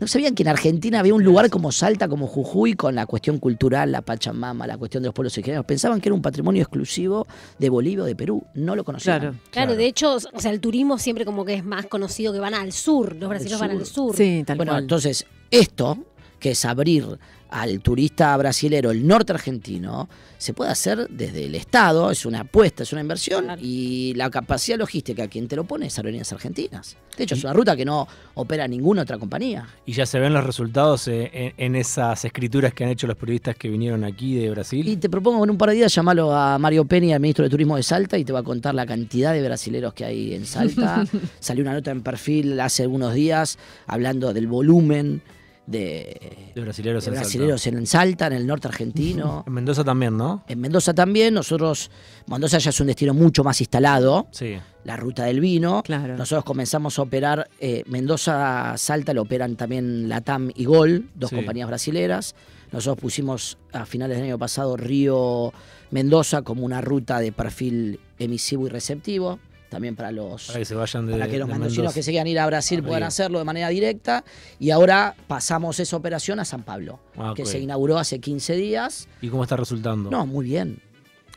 no 0.00 0.08
sabían 0.08 0.34
que 0.34 0.42
en 0.42 0.48
Argentina 0.48 0.98
había 0.98 1.14
un 1.14 1.22
lugar 1.22 1.48
como 1.48 1.70
Salta, 1.70 2.08
como 2.08 2.26
Jujuy, 2.26 2.74
con 2.74 2.92
la 2.96 3.06
cuestión 3.06 3.38
cultural, 3.38 3.92
la 3.92 4.02
Pachamama, 4.02 4.66
la 4.66 4.76
cuestión 4.76 5.00
de 5.04 5.06
los 5.06 5.14
pueblos 5.14 5.32
originarios. 5.34 5.64
Pensaban 5.64 6.00
que 6.00 6.08
era 6.08 6.14
un 6.16 6.22
patrimonio 6.22 6.60
exclusivo 6.60 7.24
de 7.56 7.68
Bolivia 7.70 8.02
o 8.02 8.06
de 8.06 8.16
Perú. 8.16 8.42
No 8.54 8.74
lo 8.74 8.82
conocían. 8.82 9.20
Claro. 9.20 9.32
Claro, 9.36 9.50
Claro. 9.68 9.76
de 9.76 9.86
hecho, 9.86 10.16
o 10.16 10.40
sea, 10.40 10.50
el 10.50 10.58
turismo 10.58 10.98
siempre 10.98 11.24
como 11.24 11.44
que 11.44 11.54
es 11.54 11.64
más 11.64 11.86
conocido 11.86 12.32
que 12.32 12.40
van 12.40 12.52
al 12.54 12.72
sur. 12.72 13.14
Los 13.14 13.28
brasileños 13.28 13.60
van 13.60 13.70
al 13.70 13.86
sur. 13.86 14.16
Sí, 14.16 14.42
tal 14.44 14.56
Bueno, 14.56 14.72
cual. 14.72 14.82
entonces, 14.82 15.24
esto, 15.52 15.98
que 16.40 16.50
es 16.50 16.64
abrir 16.64 17.06
al 17.50 17.80
turista 17.80 18.34
brasilero 18.38 18.90
el 18.90 19.06
norte 19.06 19.34
argentino, 19.34 20.08
se 20.38 20.54
puede 20.54 20.70
hacer 20.70 21.06
desde 21.10 21.44
el 21.44 21.54
Estado, 21.54 22.10
es 22.10 22.24
una 22.24 22.40
apuesta, 22.40 22.82
es 22.82 22.92
una 22.92 23.02
inversión, 23.02 23.44
Claro. 23.44 23.60
y 23.62 24.14
la 24.14 24.30
capacidad 24.30 24.78
logística, 24.78 25.28
quien 25.28 25.48
te 25.48 25.54
lo 25.56 25.64
pone 25.64 25.86
es 25.88 25.98
Aerolíneas 25.98 26.32
Argentinas. 26.32 26.96
De 27.14 27.24
hecho, 27.24 27.34
es 27.34 27.44
una 27.44 27.52
ruta 27.52 27.76
que 27.76 27.84
no 27.84 28.08
opera 28.34 28.66
ninguna 28.66 29.02
otra 29.02 29.18
compañía. 29.18 29.68
Y 29.84 29.92
ya 29.92 30.06
se 30.06 30.18
ven 30.18 30.32
los 30.32 30.42
resultados 30.44 31.06
eh, 31.08 31.30
en, 31.34 31.52
en 31.58 31.76
esas 31.76 32.24
escrituras 32.24 32.72
que 32.72 32.84
han 32.84 32.90
hecho 32.90 33.06
los 33.06 33.16
periodistas 33.16 33.54
que 33.54 33.68
vinieron 33.68 34.02
aquí 34.02 34.34
de 34.34 34.48
Brasil. 34.48 34.88
Y 34.88 34.96
te 34.96 35.10
propongo 35.10 35.44
en 35.44 35.50
un 35.50 35.58
par 35.58 35.68
de 35.68 35.74
días 35.76 35.94
llamarlo 35.94 36.34
a 36.34 36.58
Mario 36.58 36.86
Penny, 36.86 37.12
al 37.12 37.20
ministro 37.20 37.44
de 37.44 37.50
Turismo 37.50 37.76
de 37.76 37.82
Salta, 37.82 38.16
y 38.16 38.24
te 38.24 38.32
va 38.32 38.38
a 38.38 38.42
contar 38.42 38.74
la 38.74 38.86
cantidad 38.86 39.34
de 39.34 39.42
brasileros 39.42 39.92
que 39.92 40.06
hay 40.06 40.32
en 40.32 40.46
Salta. 40.46 41.04
Salió 41.38 41.62
una 41.62 41.74
nota 41.74 41.90
en 41.90 42.00
perfil 42.02 42.58
hace 42.60 42.82
algunos 42.84 43.12
días 43.12 43.58
hablando 43.86 44.32
del 44.32 44.46
volumen 44.46 45.20
de, 45.66 46.50
de 46.54 46.60
brasileros 46.60 47.04
de 47.04 47.10
en 47.12 47.16
Salta. 47.24 47.68
en 47.78 47.86
Salta, 47.86 48.26
en 48.26 48.32
el 48.32 48.46
norte 48.46 48.68
argentino. 48.68 49.44
En 49.46 49.52
Mendoza 49.52 49.84
también, 49.84 50.16
¿no? 50.16 50.44
En 50.48 50.60
Mendoza 50.60 50.92
también, 50.94 51.34
nosotros, 51.34 51.90
Mendoza 52.26 52.58
ya 52.58 52.70
es 52.70 52.80
un 52.80 52.86
destino 52.88 53.14
mucho 53.14 53.44
más 53.44 53.60
instalado, 53.60 54.26
Sí. 54.32 54.56
la 54.84 54.96
ruta 54.96 55.24
del 55.24 55.40
vino. 55.40 55.82
Claro. 55.84 56.16
Nosotros 56.16 56.44
comenzamos 56.44 56.98
a 56.98 57.02
operar, 57.02 57.48
eh, 57.60 57.84
Mendoza, 57.86 58.74
Salta 58.76 59.14
lo 59.14 59.22
operan 59.22 59.56
también 59.56 60.08
Latam 60.08 60.50
y 60.54 60.64
Gol, 60.64 61.08
dos 61.14 61.30
Sí. 61.30 61.36
compañías 61.36 61.68
brasileras. 61.68 62.34
Nosotros 62.72 63.00
pusimos 63.00 63.58
a 63.72 63.84
finales 63.86 64.16
del 64.16 64.26
año 64.26 64.38
pasado 64.38 64.76
Río 64.76 65.52
Mendoza 65.90 66.42
como 66.42 66.64
una 66.64 66.80
ruta 66.80 67.20
de 67.20 67.30
perfil 67.30 68.00
emisivo 68.18 68.66
y 68.66 68.70
receptivo, 68.70 69.38
también 69.72 69.96
para 69.96 70.12
los, 70.12 70.48
Para 70.48 70.58
que 70.58 70.64
se 70.66 70.74
vayan 70.74 71.06
de 71.06 71.12
para 71.12 71.28
que 71.28 71.38
los 71.38 71.48
mendocinos 71.48 71.94
que 71.94 72.02
se 72.02 72.10
quieran 72.10 72.26
ir 72.26 72.38
a 72.38 72.46
Brasil 72.46 72.80
a 72.80 72.82
puedan 72.82 73.02
hacerlo 73.04 73.38
de 73.38 73.44
manera 73.46 73.70
directa. 73.70 74.22
Y 74.60 74.70
ahora 74.70 75.14
pasamos 75.26 75.80
esa 75.80 75.96
operación 75.96 76.38
a 76.40 76.44
San 76.44 76.62
Pablo, 76.62 77.00
Ah, 77.16 77.32
que 77.34 77.46
se 77.46 77.58
inauguró 77.58 77.98
hace 77.98 78.20
15 78.20 78.54
días. 78.54 79.08
¿Y 79.22 79.28
cómo 79.28 79.44
está 79.44 79.56
resultando? 79.56 80.10
No, 80.10 80.26
muy 80.26 80.44
bien, 80.44 80.82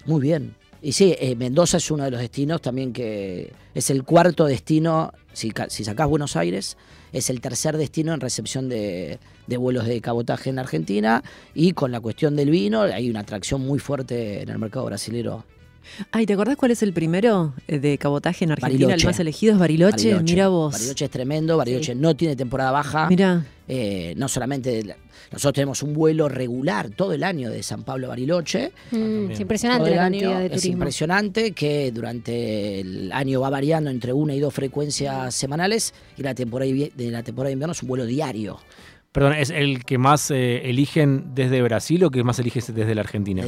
muy 0.06 0.20
bien. 0.22 0.54
Y 0.82 0.92
sí, 0.92 1.16
eh, 1.18 1.36
Mendoza 1.38 1.78
es 1.78 1.90
uno 1.90 2.04
de 2.04 2.12
los 2.12 2.20
destinos 2.20 2.62
también 2.62 2.92
que 2.92 3.54
es 3.74 3.90
el 3.90 4.04
cuarto 4.04 4.46
destino, 4.46 5.14
si, 5.32 5.54
si 5.70 5.86
sacás 5.86 6.08
Buenos 6.10 6.36
Aires, 6.36 6.76
es 7.18 7.30
el 7.30 7.40
tercer 7.42 7.78
destino 7.78 8.14
en 8.14 8.20
recepción 8.20 8.68
de, 8.70 9.20
de 9.48 9.58
vuelos 9.58 9.86
de 9.86 10.02
cabotaje 10.02 10.50
en 10.50 10.60
Argentina. 10.60 11.24
Y 11.54 11.72
con 11.74 11.92
la 11.92 12.00
cuestión 12.00 12.36
del 12.36 12.50
vino, 12.50 12.82
hay 12.82 13.10
una 13.10 13.22
atracción 13.22 13.62
muy 13.66 13.80
fuerte 13.80 14.42
en 14.42 14.50
el 14.50 14.60
mercado 14.60 14.86
brasilero. 14.86 15.46
Ay, 16.12 16.26
¿te 16.26 16.34
acordás 16.34 16.56
cuál 16.58 16.72
es 16.72 16.82
el 16.82 16.94
primero 16.94 17.54
eh, 17.68 17.78
de 17.80 17.98
cabotaje 18.00 18.44
en 18.44 18.52
Argentina? 18.52 18.86
Bariloche. 18.88 19.04
El 19.06 19.08
más 19.12 19.20
elegido 19.20 19.54
es 19.54 19.60
Bariloche. 19.60 20.08
Bariloche. 20.14 20.34
Mira 20.34 20.48
vos. 20.48 20.74
Bariloche 20.74 21.06
es 21.06 21.12
tremendo, 21.12 21.58
Bariloche 21.58 21.94
no 21.96 22.16
tiene 22.16 22.36
temporada 22.36 22.72
baja. 22.72 23.08
Mira. 23.08 23.46
Eh, 23.68 24.14
no 24.18 24.28
solamente 24.28 24.84
la- 24.84 24.96
nosotros 25.32 25.54
tenemos 25.54 25.82
un 25.84 25.94
vuelo 25.96 26.30
regular 26.30 26.90
todo 26.92 27.14
el 27.14 27.24
año 27.24 27.50
de 27.50 27.62
San 27.64 27.84
Pablo 27.84 28.06
a 28.08 28.10
Bariloche. 28.10 28.72
Mm, 28.92 29.32
es 29.32 29.40
impresionante 29.40 29.90
la 29.96 30.06
año. 30.06 30.20
cantidad 30.22 30.40
de 30.40 30.46
Es 30.46 30.52
turismo. 30.54 30.74
impresionante 30.74 31.52
que 31.52 31.92
durante 31.92 32.80
el 32.82 33.12
año 33.12 33.42
va 33.42 33.50
variando 33.50 33.90
entre 33.90 34.14
una 34.14 34.34
y 34.36 34.40
dos 34.40 34.54
frecuencias 34.54 35.34
semanales 35.34 35.94
y 36.18 36.22
la 36.24 36.36
temporada 36.36 36.70
de 37.06 37.12
la 37.12 37.24
temporada 37.24 37.50
de 37.50 37.54
invierno 37.54 37.72
es 37.74 37.82
un 37.82 37.90
vuelo 37.90 38.06
diario. 38.06 38.60
Perdón, 39.12 39.32
¿es 39.34 39.50
el 39.50 39.86
que 39.86 39.98
más 39.98 40.30
eh, 40.30 40.70
eligen 40.70 41.34
desde 41.34 41.62
Brasil 41.62 42.04
o 42.04 42.12
que 42.12 42.22
más 42.26 42.38
eliges 42.40 42.76
desde 42.76 42.94
la 42.96 43.00
Argentina? 43.02 43.46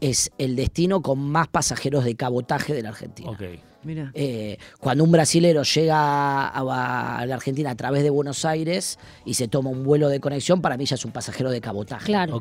Es 0.00 0.32
el 0.38 0.56
destino 0.56 1.02
con 1.02 1.18
más 1.18 1.48
pasajeros 1.48 2.04
de 2.04 2.14
cabotaje 2.14 2.72
de 2.72 2.82
la 2.82 2.88
Argentina. 2.88 3.28
Ok. 3.28 3.42
Mira. 3.84 4.10
Eh, 4.14 4.58
cuando 4.78 5.04
un 5.04 5.10
brasilero 5.10 5.64
llega 5.64 6.48
a, 6.48 7.18
a 7.18 7.26
la 7.26 7.34
Argentina 7.34 7.70
a 7.72 7.74
través 7.74 8.02
de 8.04 8.10
Buenos 8.10 8.44
Aires 8.44 8.98
y 9.24 9.34
se 9.34 9.48
toma 9.48 9.70
un 9.70 9.82
vuelo 9.84 10.08
de 10.08 10.20
conexión, 10.20 10.62
para 10.62 10.76
mí 10.76 10.86
ya 10.86 10.94
es 10.94 11.04
un 11.04 11.10
pasajero 11.10 11.50
de 11.50 11.60
cabotaje. 11.60 12.06
Claro. 12.06 12.40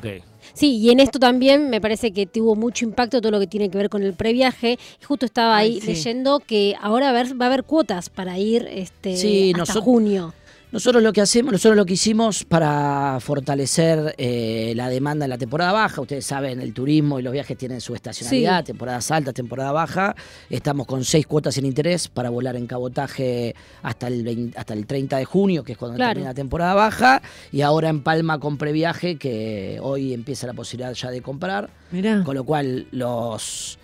Sí, 0.53 0.77
y 0.77 0.91
en 0.91 0.99
esto 0.99 1.19
también 1.19 1.69
me 1.69 1.81
parece 1.81 2.13
que 2.13 2.25
tuvo 2.25 2.55
mucho 2.55 2.85
impacto 2.85 3.19
todo 3.21 3.31
lo 3.31 3.39
que 3.39 3.47
tiene 3.47 3.69
que 3.69 3.77
ver 3.77 3.89
con 3.89 4.03
el 4.03 4.13
previaje. 4.13 4.77
Justo 5.05 5.25
estaba 5.25 5.57
Ay, 5.57 5.73
ahí 5.73 5.81
sí. 5.81 5.87
leyendo 5.87 6.39
que 6.39 6.75
ahora 6.79 7.11
va 7.11 7.17
a 7.17 7.21
haber, 7.21 7.41
va 7.41 7.45
a 7.45 7.47
haber 7.47 7.63
cuotas 7.63 8.09
para 8.09 8.37
ir 8.37 8.67
este, 8.71 9.17
Sí, 9.17 9.51
hasta 9.59 9.81
junio. 9.81 10.33
Nosotros 10.71 11.03
lo 11.03 11.11
que 11.11 11.19
hacemos, 11.19 11.51
nosotros 11.51 11.75
lo 11.75 11.85
que 11.85 11.95
hicimos 11.95 12.45
para 12.45 13.17
fortalecer 13.19 14.15
eh, 14.17 14.71
la 14.77 14.87
demanda 14.87 15.25
en 15.25 15.29
la 15.29 15.37
temporada 15.37 15.73
baja, 15.73 15.99
ustedes 15.99 16.25
saben, 16.25 16.61
el 16.61 16.73
turismo 16.73 17.19
y 17.19 17.23
los 17.23 17.33
viajes 17.33 17.57
tienen 17.57 17.81
su 17.81 17.93
estacionalidad, 17.93 18.59
Sí. 18.59 18.67
temporadas 18.67 19.11
altas, 19.11 19.33
temporada 19.33 19.73
baja. 19.73 20.15
Estamos 20.49 20.87
con 20.87 21.03
seis 21.03 21.27
cuotas 21.27 21.55
sin 21.55 21.65
interés 21.65 22.07
para 22.07 22.29
volar 22.29 22.55
en 22.55 22.67
cabotaje 22.67 23.53
hasta 23.83 24.07
el 24.07 24.23
20 24.23 24.57
hasta 24.57 24.73
el 24.73 24.85
30 24.85 25.17
de 25.17 25.25
junio, 25.25 25.65
que 25.65 25.73
es 25.73 25.77
cuando 25.77 25.97
Claro. 25.97 26.11
termina 26.11 26.29
la 26.29 26.35
temporada 26.35 26.73
baja, 26.73 27.21
y 27.51 27.61
ahora 27.63 27.89
en 27.89 28.01
Palma 28.01 28.39
con 28.39 28.57
previaje, 28.57 29.17
que 29.17 29.77
hoy 29.81 30.13
empieza 30.13 30.47
la 30.47 30.53
posibilidad 30.53 30.93
ya 30.93 31.11
de 31.11 31.21
comprar. 31.21 31.69
Mira. 31.91 32.23
Con 32.23 32.35
lo 32.35 32.45
cual, 32.45 32.87
los, 32.91 33.77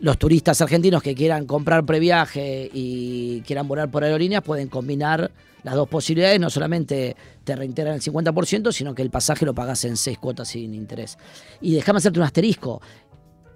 los 0.00 0.18
turistas 0.18 0.60
argentinos 0.60 1.02
que 1.02 1.14
quieran 1.14 1.46
comprar 1.46 1.86
previaje 1.86 2.70
y 2.70 3.40
quieran 3.46 3.66
volar 3.66 3.90
por 3.90 4.04
aerolíneas 4.04 4.42
pueden 4.42 4.68
combinar 4.68 5.30
las 5.62 5.74
dos 5.74 5.88
posibilidades. 5.88 6.40
No 6.40 6.50
solamente 6.50 7.16
te 7.44 7.56
reintegran 7.56 7.94
el 7.94 8.00
50%, 8.00 8.72
sino 8.72 8.94
que 8.94 9.02
el 9.02 9.10
pasaje 9.10 9.44
lo 9.44 9.54
pagas 9.54 9.84
en 9.84 9.96
seis 9.96 10.18
cuotas 10.18 10.48
sin 10.48 10.74
interés. 10.74 11.18
Y 11.60 11.74
déjame 11.74 11.98
hacerte 11.98 12.18
un 12.18 12.24
asterisco. 12.24 12.80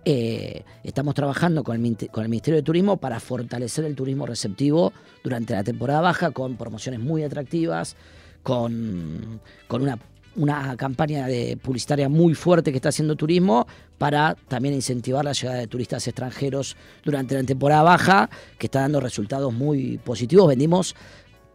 Eh, 0.08 0.62
estamos 0.84 1.16
trabajando 1.16 1.64
con 1.64 1.84
el, 1.84 1.96
con 2.10 2.22
el 2.22 2.30
Ministerio 2.30 2.56
de 2.56 2.62
Turismo 2.62 2.96
para 2.96 3.18
fortalecer 3.18 3.84
el 3.84 3.96
turismo 3.96 4.24
receptivo 4.24 4.92
durante 5.24 5.52
la 5.52 5.64
temporada 5.64 6.00
baja 6.00 6.30
con 6.30 6.56
promociones 6.56 7.00
muy 7.00 7.24
atractivas, 7.24 7.96
con, 8.44 9.40
con 9.66 9.82
una, 9.82 9.98
una 10.36 10.76
campaña 10.76 11.26
de 11.26 11.58
publicitaria 11.60 12.08
muy 12.08 12.34
fuerte 12.34 12.70
que 12.70 12.76
está 12.76 12.90
haciendo 12.90 13.16
turismo 13.16 13.66
para 13.98 14.36
también 14.48 14.74
incentivar 14.74 15.24
la 15.24 15.32
llegada 15.32 15.58
de 15.58 15.66
turistas 15.66 16.06
extranjeros 16.06 16.76
durante 17.02 17.34
la 17.34 17.42
temporada 17.42 17.82
baja, 17.82 18.30
que 18.58 18.66
está 18.66 18.82
dando 18.82 19.00
resultados 19.00 19.52
muy 19.52 19.98
positivos. 19.98 20.46
Vendimos 20.46 20.94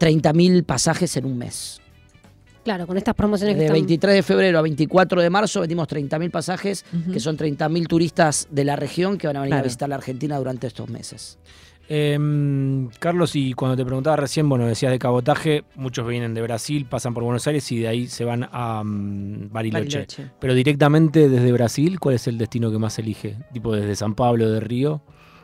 30.000 0.02 0.64
pasajes 0.64 1.16
en 1.18 1.26
un 1.26 1.38
mes. 1.38 1.80
Claro, 2.64 2.86
con 2.86 2.98
estas 2.98 3.16
promociones 3.16 3.56
que 3.56 3.60
De 3.62 3.66
están... 3.66 3.76
23 3.76 4.16
de 4.16 4.24
febrero 4.24 4.60
a 4.60 4.62
24 4.62 5.22
de 5.22 5.30
marzo 5.30 5.62
vendimos 5.62 5.88
30.000 5.88 6.30
pasajes, 6.32 6.86
que 7.12 7.20
son 7.20 7.38
30.000 7.38 7.88
turistas 7.88 8.48
de 8.52 8.64
la 8.64 8.76
región 8.76 9.18
que 9.18 9.28
van 9.28 9.38
a 9.38 9.42
venir 9.42 9.56
a 9.56 9.62
visitar 9.64 9.90
la 9.90 9.96
Argentina 9.96 10.38
durante 10.38 10.68
estos 10.68 10.90
meses. 10.90 11.38
Em, 11.90 12.88
Carlos, 13.00 13.36
y 13.36 13.54
cuando 13.54 13.76
te 13.76 13.84
preguntaba 13.84 14.16
recién, 14.16 14.48
bueno, 14.48 14.66
decías 14.66 14.92
de 14.92 15.00
cabotaje, 15.00 15.66
muchos 15.76 16.08
vienen 16.08 16.34
de 16.34 16.42
Brasil, 16.42 16.86
pasan 16.86 17.14
por 17.14 17.24
Buenos 17.24 17.46
Aires 17.48 17.70
y 17.72 17.80
de 17.80 17.88
ahí 17.88 18.08
se 18.08 18.24
van 18.24 18.48
a 18.52 18.82
mm, 18.84 19.50
Bariloche. 19.52 19.84
Bariloche. 19.98 20.32
Pero 20.40 20.54
directamente 20.54 21.28
desde 21.28 21.52
Brasil, 21.52 22.00
¿cuál 22.00 22.16
es 22.16 22.28
el 22.28 22.38
destino 22.38 22.72
que 22.72 22.78
más 22.78 22.98
elige? 22.98 23.38
Tipo 23.52 23.76
desde 23.76 23.96
San 23.96 24.16
Pablo, 24.16 24.50
de 24.50 24.60
Río. 24.62 25.02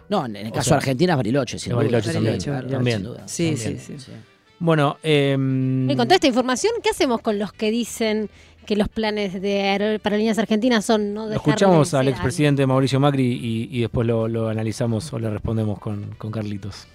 No, 0.09 0.25
en 0.25 0.37
el 0.37 0.47
O 0.47 0.51
caso 0.51 0.69
sea, 0.69 0.75
de 0.77 0.81
Argentina 0.83 1.13
es 1.13 1.17
Bariloche, 1.17 1.59
sin 1.59 1.71
duda. 1.71 1.77
Bariloche 1.77 2.13
también, 2.13 2.39
claro, 2.39 2.67
también. 2.69 2.97
sin 2.97 3.05
duda. 3.07 3.27
Sí, 3.27 3.55
También, 3.55 3.79
sí, 3.79 3.93
sí. 3.97 4.11
Bueno, 4.59 4.97
Y 5.03 5.35
con 5.95 6.05
toda 6.07 6.15
esta 6.15 6.27
información, 6.27 6.73
¿qué 6.83 6.89
hacemos 6.89 7.21
con 7.21 7.37
los 7.39 7.53
que 7.53 7.69
dicen 7.71 8.29
que 8.65 8.75
los 8.75 8.89
planes 8.89 9.39
de 9.41 9.61
Aero- 9.61 9.99
para 10.01 10.17
líneas 10.17 10.37
argentinas 10.39 10.83
son 10.83 11.13
no 11.13 11.27
dejar 11.27 11.45
de 11.45 11.49
escuchamos 11.51 11.93
al 11.93 12.05
ser 12.05 12.13
expresidente 12.13 12.65
Mauricio 12.67 12.99
Macri 12.99 13.23
y, 13.25 13.69
y 13.71 13.81
después 13.81 14.05
lo, 14.07 14.27
lo 14.27 14.49
analizamos 14.49 15.13
o 15.13 15.19
le 15.19 15.29
respondemos 15.29 15.79
con, 15.79 16.15
con 16.17 16.31
Carlitos. 16.31 16.87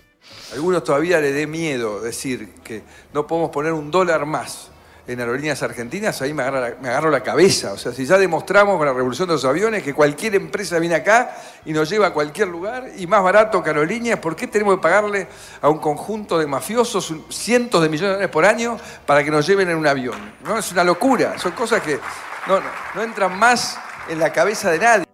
Algunos 0.52 0.84
todavía 0.84 1.20
le 1.20 1.32
dé 1.32 1.46
miedo 1.46 2.00
decir 2.02 2.48
que 2.64 2.82
no 3.14 3.26
podemos 3.26 3.50
poner 3.50 3.72
un 3.72 3.90
dólar 3.90 4.26
más 4.26 4.70
en 5.06 5.18
aerolíneas 5.20 5.62
argentinas, 5.62 6.22
ahí 6.22 6.32
me 6.32 6.42
agarro, 6.42 6.60
la, 6.60 6.74
me 6.80 6.88
agarro 6.88 7.10
la 7.10 7.22
cabeza. 7.22 7.72
O 7.72 7.76
sea, 7.76 7.92
si 7.92 8.06
ya 8.06 8.18
demostramos 8.18 8.76
con 8.78 8.86
la 8.86 8.92
revolución 8.92 9.26
de 9.28 9.34
los 9.34 9.44
aviones 9.44 9.82
que 9.82 9.92
cualquier 9.94 10.34
empresa 10.36 10.78
viene 10.78 10.94
acá 10.94 11.36
y 11.64 11.72
nos 11.72 11.88
lleva 11.90 12.08
a 12.08 12.12
cualquier 12.12 12.48
lugar 12.48 12.86
y 12.96 13.06
más 13.06 13.22
barato 13.22 13.62
que 13.62 13.70
aerolíneas, 13.70 14.18
¿por 14.20 14.36
qué 14.36 14.46
tenemos 14.46 14.76
que 14.76 14.82
pagarle 14.82 15.26
a 15.60 15.68
un 15.68 15.78
conjunto 15.78 16.38
de 16.38 16.46
mafiosos 16.46 17.12
cientos 17.30 17.82
de 17.82 17.88
millones 17.88 18.08
de 18.10 18.14
dólares 18.14 18.30
por 18.32 18.44
año 18.44 18.78
para 19.06 19.24
que 19.24 19.30
nos 19.30 19.46
lleven 19.46 19.68
en 19.70 19.76
un 19.76 19.86
avión? 19.86 20.16
¿No? 20.44 20.58
Es 20.58 20.70
una 20.72 20.84
locura, 20.84 21.38
son 21.38 21.52
cosas 21.52 21.82
que 21.82 21.98
no, 22.46 22.60
no- 22.60 22.66
no 22.94 23.02
entran 23.02 23.36
más 23.38 23.78
en 24.08 24.18
la 24.18 24.32
cabeza 24.32 24.70
de 24.70 24.78
nadie. 24.78 25.04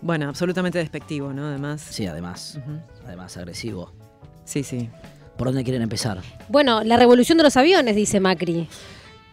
Bueno, 0.00 0.28
absolutamente 0.28 0.78
despectivo, 0.78 1.32
¿no? 1.32 1.46
Además. 1.48 1.84
Sí, 1.90 2.06
además. 2.06 2.58
Además, 3.04 3.36
agresivo. 3.36 3.92
Sí, 4.44 4.62
sí. 4.62 4.88
¿Por 5.36 5.48
dónde 5.48 5.62
quieren 5.64 5.82
empezar? 5.82 6.20
Bueno, 6.48 6.82
la 6.82 6.96
revolución 6.96 7.36
de 7.38 7.44
los 7.44 7.56
aviones, 7.56 7.94
dice 7.96 8.18
Macri. 8.20 8.68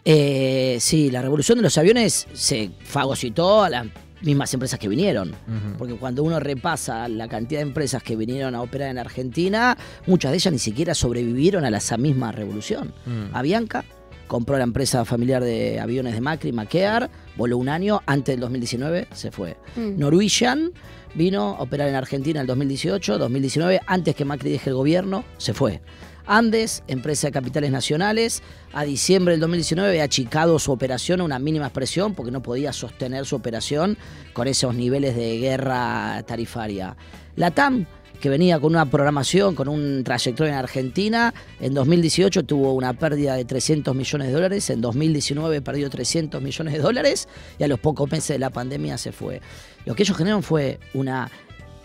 Eh, 0.08 0.76
sí, 0.80 1.10
la 1.10 1.20
revolución 1.20 1.58
de 1.58 1.62
los 1.62 1.76
aviones 1.78 2.28
se 2.32 2.70
fagocitó 2.84 3.64
a 3.64 3.68
las 3.70 3.86
mismas 4.22 4.54
empresas 4.54 4.78
que 4.78 4.88
vinieron. 4.88 5.32
Porque 5.76 5.94
cuando 5.94 6.22
uno 6.22 6.38
repasa 6.38 7.08
la 7.08 7.26
cantidad 7.28 7.58
de 7.60 7.66
empresas 7.66 8.02
que 8.04 8.14
vinieron 8.14 8.54
a 8.54 8.62
operar 8.62 8.88
en 8.90 8.98
Argentina, 8.98 9.76
muchas 10.06 10.30
de 10.30 10.36
ellas 10.38 10.52
ni 10.52 10.58
siquiera 10.60 10.94
sobrevivieron 10.94 11.64
a 11.64 11.70
la- 11.70 11.78
esa 11.78 11.96
misma 11.96 12.30
revolución. 12.32 12.94
Mm. 13.04 13.34
Avianca 13.34 13.84
compró 14.28 14.56
la 14.58 14.64
empresa 14.64 15.04
familiar 15.04 15.42
de 15.42 15.78
aviones 15.80 16.14
de 16.14 16.20
Macri, 16.20 16.52
Maquear, 16.52 17.10
voló 17.36 17.58
un 17.58 17.68
año, 17.68 18.00
antes 18.06 18.32
del 18.32 18.40
2019 18.40 19.08
se 19.12 19.30
fue. 19.32 19.56
Mm. 19.76 19.98
Norwegian 19.98 20.72
vino 21.14 21.56
a 21.58 21.62
operar 21.62 21.88
en 21.88 21.94
Argentina 21.96 22.38
en 22.40 22.42
el 22.42 22.46
2018, 22.46 23.18
2019, 23.18 23.80
antes 23.86 24.14
que 24.14 24.24
Macri 24.24 24.50
deje 24.50 24.70
el 24.70 24.76
gobierno, 24.76 25.24
se 25.38 25.52
fue. 25.52 25.80
Andes, 26.26 26.82
empresa 26.88 27.28
de 27.28 27.32
capitales 27.32 27.70
nacionales, 27.70 28.42
a 28.72 28.84
diciembre 28.84 29.32
del 29.32 29.40
2019 29.40 29.88
había 29.90 30.04
achicado 30.04 30.58
su 30.58 30.72
operación 30.72 31.20
a 31.20 31.24
una 31.24 31.38
mínima 31.38 31.66
expresión 31.66 32.14
porque 32.14 32.32
no 32.32 32.42
podía 32.42 32.72
sostener 32.72 33.26
su 33.26 33.36
operación 33.36 33.96
con 34.32 34.48
esos 34.48 34.74
niveles 34.74 35.14
de 35.14 35.38
guerra 35.38 36.22
tarifaria. 36.26 36.96
La 37.36 37.52
TAM, 37.52 37.86
que 38.20 38.28
venía 38.28 38.58
con 38.58 38.72
una 38.72 38.90
programación, 38.90 39.54
con 39.54 39.68
un 39.68 40.02
trayectoria 40.02 40.54
en 40.54 40.58
Argentina, 40.58 41.32
en 41.60 41.74
2018 41.74 42.44
tuvo 42.44 42.72
una 42.72 42.94
pérdida 42.94 43.34
de 43.34 43.44
300 43.44 43.94
millones 43.94 44.28
de 44.28 44.34
dólares, 44.34 44.68
en 44.70 44.80
2019 44.80 45.60
perdió 45.62 45.88
300 45.88 46.42
millones 46.42 46.74
de 46.74 46.80
dólares 46.80 47.28
y 47.58 47.62
a 47.62 47.68
los 47.68 47.78
pocos 47.78 48.10
meses 48.10 48.28
de 48.28 48.38
la 48.40 48.50
pandemia 48.50 48.98
se 48.98 49.12
fue. 49.12 49.40
Lo 49.84 49.94
que 49.94 50.02
ellos 50.02 50.16
generaron 50.16 50.42
fue 50.42 50.80
una 50.92 51.30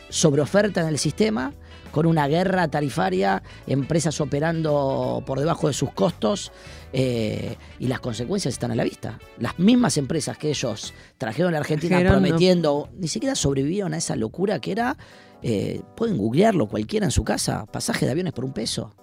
sobreoferta 0.10 0.81
en 0.81 0.88
el 0.88 0.98
sistema, 0.98 1.53
con 1.91 2.05
una 2.05 2.27
guerra 2.27 2.67
tarifaria, 2.67 3.43
empresas 3.67 4.19
operando 4.21 5.24
por 5.25 5.39
debajo 5.39 5.67
de 5.67 5.74
sus 5.74 5.91
costos 5.91 6.51
eh, 6.93 7.55
y 7.79 7.88
las 7.88 8.00
consecuencias 8.00 8.53
están 8.53 8.71
a 8.71 8.75
la 8.75 8.83
vista. 8.83 9.19
Las 9.39 9.60
mismas 9.60 9.98
empresas 9.98 10.38
que 10.38 10.50
ellos 10.50 10.93
trajeron 11.17 11.50
a 11.50 11.53
la 11.53 11.60
Argentina 11.60 12.00
prometiendo, 12.00 12.89
ni 12.98 13.07
siquiera 13.07 13.36
sobrevivieron 13.36 13.93
a 13.93 13.98
esa 13.98 14.15
locura 14.15 14.60
que 14.60 14.71
era, 14.71 14.98
eh, 15.41 15.81
pueden 15.95 16.17
googlearlo 16.17 16.67
cualquiera 16.67 17.05
en 17.05 17.12
su 17.12 17.24
casa, 17.24 17.65
pasaje 17.65 18.05
de 18.05 18.12
aviones 18.12 18.33
por 18.33 18.45
un 18.45 18.53
peso, 18.53 18.93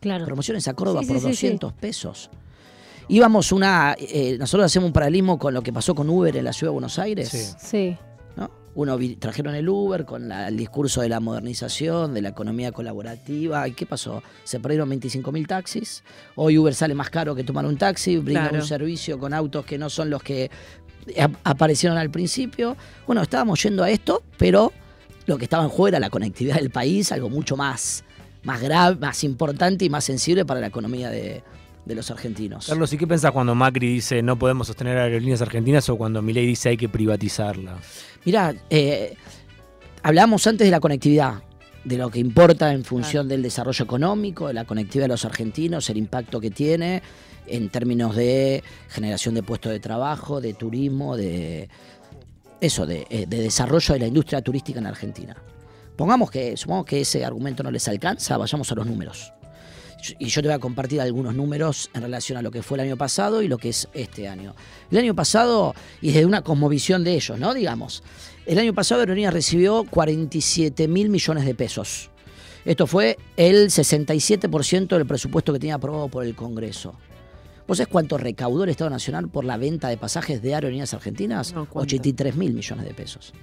Claro. 0.00 0.26
promociones 0.26 0.68
a 0.68 0.74
Córdoba 0.74 1.00
Sí, 1.00 1.06
sí, 1.06 1.12
por 1.12 1.20
sí, 1.20 1.26
sí. 1.26 1.30
200 1.30 1.72
pesos. 1.74 2.30
Íbamos 3.08 3.52
una, 3.52 3.96
eh, 3.98 4.36
nosotros 4.38 4.66
hacemos 4.66 4.88
un 4.88 4.92
paralelismo 4.92 5.38
con 5.38 5.54
lo 5.54 5.62
que 5.62 5.72
pasó 5.72 5.94
con 5.94 6.10
Uber 6.10 6.36
en 6.36 6.44
la 6.44 6.52
ciudad 6.52 6.70
de 6.70 6.74
Buenos 6.74 6.98
Aires. 6.98 7.56
Sí. 7.58 7.96
Uno 8.78 8.96
trajeron 9.18 9.56
el 9.56 9.68
Uber 9.68 10.04
con 10.04 10.28
la- 10.28 10.46
el 10.46 10.56
discurso 10.56 11.00
de 11.00 11.08
la 11.08 11.18
modernización, 11.18 12.14
de 12.14 12.22
la 12.22 12.28
economía 12.28 12.70
colaborativa. 12.70 13.66
¿Y 13.66 13.72
qué 13.72 13.86
pasó? 13.86 14.22
Se 14.44 14.60
perdieron 14.60 14.88
25.000 14.88 15.48
taxis. 15.48 16.04
Hoy 16.36 16.56
Uber 16.58 16.72
sale 16.72 16.94
más 16.94 17.10
caro 17.10 17.34
que 17.34 17.42
tomar 17.42 17.66
un 17.66 17.76
taxi, 17.76 18.18
brinda 18.18 18.42
Claro. 18.50 18.62
un 18.62 18.68
servicio 18.68 19.18
con 19.18 19.34
autos 19.34 19.66
que 19.66 19.78
no 19.78 19.90
son 19.90 20.10
los 20.10 20.22
que 20.22 20.48
ap- 21.20 21.34
aparecieron 21.42 21.98
al 21.98 22.08
principio. 22.10 22.76
Bueno, 23.04 23.20
estábamos 23.22 23.60
yendo 23.60 23.82
a 23.82 23.90
esto, 23.90 24.22
pero 24.36 24.72
lo 25.26 25.38
que 25.38 25.44
estaba 25.46 25.64
en 25.64 25.70
juego 25.70 25.88
era 25.88 25.98
la 25.98 26.08
conectividad 26.10 26.54
del 26.60 26.70
país, 26.70 27.10
algo 27.10 27.28
mucho 27.28 27.56
más, 27.56 28.04
más 28.44 28.62
grave, 28.62 28.94
más 29.00 29.24
importante 29.24 29.86
y 29.86 29.90
más 29.90 30.04
sensible 30.04 30.44
para 30.44 30.60
la 30.60 30.68
economía 30.68 31.10
de, 31.10 31.42
de 31.88 31.94
los 31.94 32.10
argentinos. 32.10 32.66
Carlos, 32.66 32.92
¿y 32.92 32.98
qué 32.98 33.06
pensás 33.06 33.32
cuando 33.32 33.54
Macri 33.54 33.94
dice 33.94 34.22
no 34.22 34.38
podemos 34.38 34.66
sostener 34.66 34.98
aerolíneas 34.98 35.40
argentinas 35.40 35.88
o 35.88 35.96
cuando 35.96 36.20
Milei 36.20 36.46
dice 36.46 36.68
hay 36.68 36.76
que 36.76 36.88
privatizarla? 36.88 37.78
Mirá, 38.26 38.54
eh, 38.68 39.16
hablábamos 40.02 40.46
antes 40.46 40.66
de 40.66 40.70
la 40.70 40.80
conectividad, 40.80 41.42
de 41.84 41.96
lo 41.96 42.10
que 42.10 42.18
importa 42.18 42.72
en 42.72 42.84
función 42.84 43.26
del 43.26 43.42
desarrollo 43.42 43.82
económico, 43.82 44.48
de 44.48 44.52
la 44.52 44.66
conectividad 44.66 45.04
de 45.04 45.08
los 45.08 45.24
argentinos, 45.24 45.88
el 45.88 45.96
impacto 45.96 46.40
que 46.40 46.50
tiene 46.50 47.02
en 47.46 47.70
términos 47.70 48.14
de 48.14 48.62
generación 48.90 49.34
de 49.34 49.42
puestos 49.42 49.72
de 49.72 49.80
trabajo, 49.80 50.42
de 50.42 50.52
turismo, 50.52 51.16
de 51.16 51.70
eso, 52.60 52.84
de, 52.84 53.06
eh, 53.08 53.24
de 53.26 53.40
desarrollo 53.40 53.94
de 53.94 54.00
la 54.00 54.06
industria 54.06 54.42
turística 54.42 54.78
en 54.78 54.86
Argentina. 54.86 55.34
Pongamos 55.96 56.30
que, 56.30 56.54
supongamos 56.58 56.86
que 56.86 57.00
ese 57.00 57.24
argumento 57.24 57.62
no 57.62 57.70
les 57.70 57.88
alcanza, 57.88 58.36
vayamos 58.36 58.70
a 58.70 58.74
los 58.74 58.86
números. 58.86 59.32
Y 60.18 60.26
yo 60.26 60.42
te 60.42 60.48
voy 60.48 60.54
a 60.54 60.58
compartir 60.58 61.00
algunos 61.00 61.34
números 61.34 61.90
en 61.94 62.02
relación 62.02 62.38
a 62.38 62.42
lo 62.42 62.50
que 62.50 62.62
fue 62.62 62.78
el 62.78 62.82
año 62.86 62.96
pasado 62.96 63.42
y 63.42 63.48
lo 63.48 63.58
que 63.58 63.70
es 63.70 63.88
este 63.92 64.28
año. 64.28 64.54
El 64.90 64.98
año 64.98 65.14
pasado, 65.14 65.74
y 66.00 66.08
desde 66.08 66.24
una 66.24 66.42
cosmovisión 66.42 67.04
de 67.04 67.14
ellos, 67.14 67.38
¿no? 67.38 67.52
Digamos, 67.54 68.02
el 68.46 68.58
año 68.58 68.72
pasado 68.74 69.00
Aerolíneas 69.00 69.34
recibió 69.34 69.84
47 69.90 70.88
mil 70.88 71.10
millones 71.10 71.44
de 71.44 71.54
pesos. 71.54 72.10
Esto 72.64 72.86
fue 72.86 73.18
el 73.36 73.70
67% 73.70 74.88
del 74.88 75.06
presupuesto 75.06 75.52
que 75.52 75.58
tenía 75.58 75.76
aprobado 75.76 76.08
por 76.08 76.24
el 76.24 76.34
Congreso. 76.34 76.94
¿Vos 77.66 77.78
sabés 77.78 77.92
cuánto 77.92 78.16
recaudó 78.16 78.64
el 78.64 78.70
Estado 78.70 78.90
Nacional 78.90 79.28
por 79.28 79.44
la 79.44 79.58
venta 79.58 79.88
de 79.88 79.96
pasajes 79.96 80.40
de 80.40 80.54
Aerolíneas 80.54 80.94
Argentinas? 80.94 81.52
No, 81.52 81.68
¿cuánto? 81.68 81.80
83 81.80 82.36
mil 82.36 82.54
millones 82.54 82.86
de 82.86 82.94
pesos. 82.94 83.34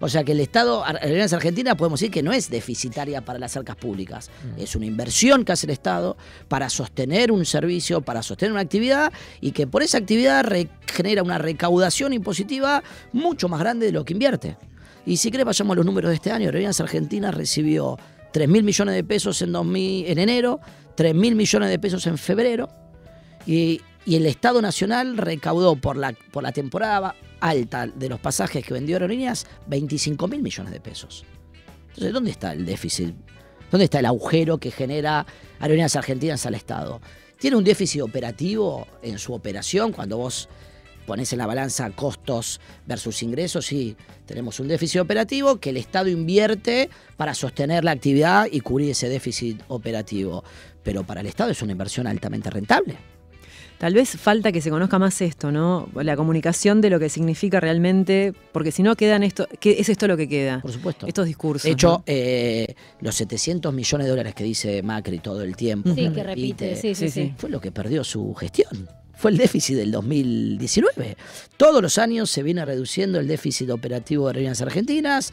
O 0.00 0.08
sea 0.08 0.24
que 0.24 0.32
el 0.32 0.40
Estado, 0.40 0.84
Aerolíneas 0.84 1.32
Argentinas, 1.32 1.74
podemos 1.74 2.00
decir 2.00 2.12
que 2.12 2.22
no 2.22 2.32
es 2.32 2.50
deficitaria 2.50 3.20
para 3.24 3.38
las 3.38 3.56
arcas 3.56 3.76
públicas. 3.76 4.30
Es 4.56 4.76
una 4.76 4.86
inversión 4.86 5.44
que 5.44 5.52
hace 5.52 5.66
el 5.66 5.70
Estado 5.70 6.16
para 6.48 6.70
sostener 6.70 7.32
un 7.32 7.44
servicio, 7.44 8.00
para 8.00 8.22
sostener 8.22 8.52
una 8.52 8.60
actividad 8.60 9.12
y 9.40 9.52
que 9.52 9.66
por 9.66 9.82
esa 9.82 9.98
actividad 9.98 10.46
genera 10.86 11.22
una 11.22 11.38
recaudación 11.38 12.12
impositiva 12.12 12.82
mucho 13.12 13.48
más 13.48 13.60
grande 13.60 13.86
de 13.86 13.92
lo 13.92 14.04
que 14.04 14.12
invierte. 14.12 14.56
Y 15.04 15.16
si 15.16 15.30
querés, 15.30 15.46
vayamos 15.46 15.74
a 15.74 15.76
los 15.76 15.86
números 15.86 16.10
de 16.10 16.16
este 16.16 16.30
año. 16.30 16.46
Aerolíneas 16.46 16.80
Argentinas 16.80 17.34
recibió 17.34 17.98
3 18.32 18.48
mil 18.48 18.62
millones 18.62 18.94
de 18.94 19.04
pesos 19.04 19.40
en, 19.42 19.52
2000 19.52 20.06
en 20.06 20.18
enero, 20.18 20.60
3 20.96 21.14
mil 21.14 21.34
millones 21.34 21.70
de 21.70 21.78
pesos 21.78 22.06
en 22.06 22.18
febrero 22.18 22.68
y, 23.46 23.80
y 24.08 24.16
el 24.16 24.24
Estado 24.24 24.62
Nacional 24.62 25.18
recaudó 25.18 25.76
por 25.76 25.98
la, 25.98 26.14
por 26.30 26.42
la 26.42 26.50
temporada 26.50 27.14
alta 27.40 27.86
de 27.86 28.08
los 28.08 28.18
pasajes 28.18 28.64
que 28.64 28.72
vendió 28.72 28.96
Aerolíneas 28.96 29.46
25 29.66 30.26
mil 30.28 30.40
millones 30.40 30.72
de 30.72 30.80
pesos. 30.80 31.26
Entonces, 31.88 32.14
¿dónde 32.14 32.30
está 32.30 32.54
el 32.54 32.64
déficit? 32.64 33.14
¿Dónde 33.70 33.84
está 33.84 33.98
el 33.98 34.06
agujero 34.06 34.56
que 34.56 34.70
genera 34.70 35.26
Aerolíneas 35.60 35.94
Argentinas 35.94 36.46
al 36.46 36.54
Estado? 36.54 37.02
¿Tiene 37.38 37.58
un 37.58 37.64
déficit 37.64 38.00
operativo 38.00 38.86
en 39.02 39.18
su 39.18 39.34
operación 39.34 39.92
cuando 39.92 40.16
vos 40.16 40.48
pones 41.06 41.30
en 41.34 41.40
la 41.40 41.46
balanza 41.46 41.90
costos 41.90 42.62
versus 42.86 43.22
ingresos? 43.22 43.66
Sí, 43.66 43.94
tenemos 44.24 44.58
un 44.58 44.68
déficit 44.68 45.02
operativo 45.02 45.60
que 45.60 45.68
el 45.68 45.76
Estado 45.76 46.08
invierte 46.08 46.88
para 47.18 47.34
sostener 47.34 47.84
la 47.84 47.90
actividad 47.90 48.46
y 48.50 48.60
cubrir 48.60 48.92
ese 48.92 49.10
déficit 49.10 49.60
operativo. 49.68 50.44
Pero 50.82 51.04
para 51.04 51.20
el 51.20 51.26
Estado 51.26 51.50
es 51.50 51.60
una 51.60 51.72
inversión 51.72 52.06
altamente 52.06 52.48
rentable. 52.48 53.17
Tal 53.78 53.94
vez 53.94 54.10
falta 54.10 54.50
que 54.50 54.60
se 54.60 54.70
conozca 54.70 54.98
más 54.98 55.20
esto, 55.22 55.52
¿no? 55.52 55.88
La 55.94 56.16
comunicación 56.16 56.80
de 56.80 56.90
lo 56.90 56.98
que 56.98 57.08
significa 57.08 57.60
realmente, 57.60 58.32
porque 58.52 58.72
si 58.72 58.82
no 58.82 58.96
quedan 58.96 59.22
esto, 59.22 59.46
¿qué 59.60 59.76
es 59.78 59.88
esto 59.88 60.08
lo 60.08 60.16
que 60.16 60.28
queda? 60.28 60.60
Por 60.60 60.72
supuesto. 60.72 61.06
Estos 61.06 61.26
discursos. 61.26 61.62
De 61.62 61.70
hecho, 61.70 61.88
¿no? 61.98 62.02
eh, 62.06 62.74
los 63.00 63.14
700 63.14 63.72
millones 63.72 64.06
de 64.06 64.10
dólares 64.10 64.34
que 64.34 64.42
dice 64.42 64.82
Macri 64.82 65.20
todo 65.20 65.42
el 65.42 65.54
tiempo, 65.54 65.94
Sí, 65.94 66.10
que 66.12 66.22
repite, 66.24 66.74
sí, 66.74 66.94
sí, 66.94 66.94
Sí, 66.94 67.10
sí. 67.10 67.22
sí. 67.28 67.34
fue 67.38 67.50
lo 67.50 67.60
que 67.60 67.70
perdió 67.70 68.02
su 68.02 68.34
gestión. 68.34 68.88
Fue 69.14 69.32
el 69.32 69.36
déficit 69.36 69.76
del 69.76 69.90
2019. 69.90 71.16
Todos 71.56 71.82
los 71.82 71.98
años 71.98 72.30
se 72.30 72.42
viene 72.44 72.64
reduciendo 72.64 73.18
el 73.18 73.26
déficit 73.26 73.70
operativo 73.70 74.24
de 74.26 74.30
Aerolíneas 74.30 74.60
Argentinas. 74.62 75.32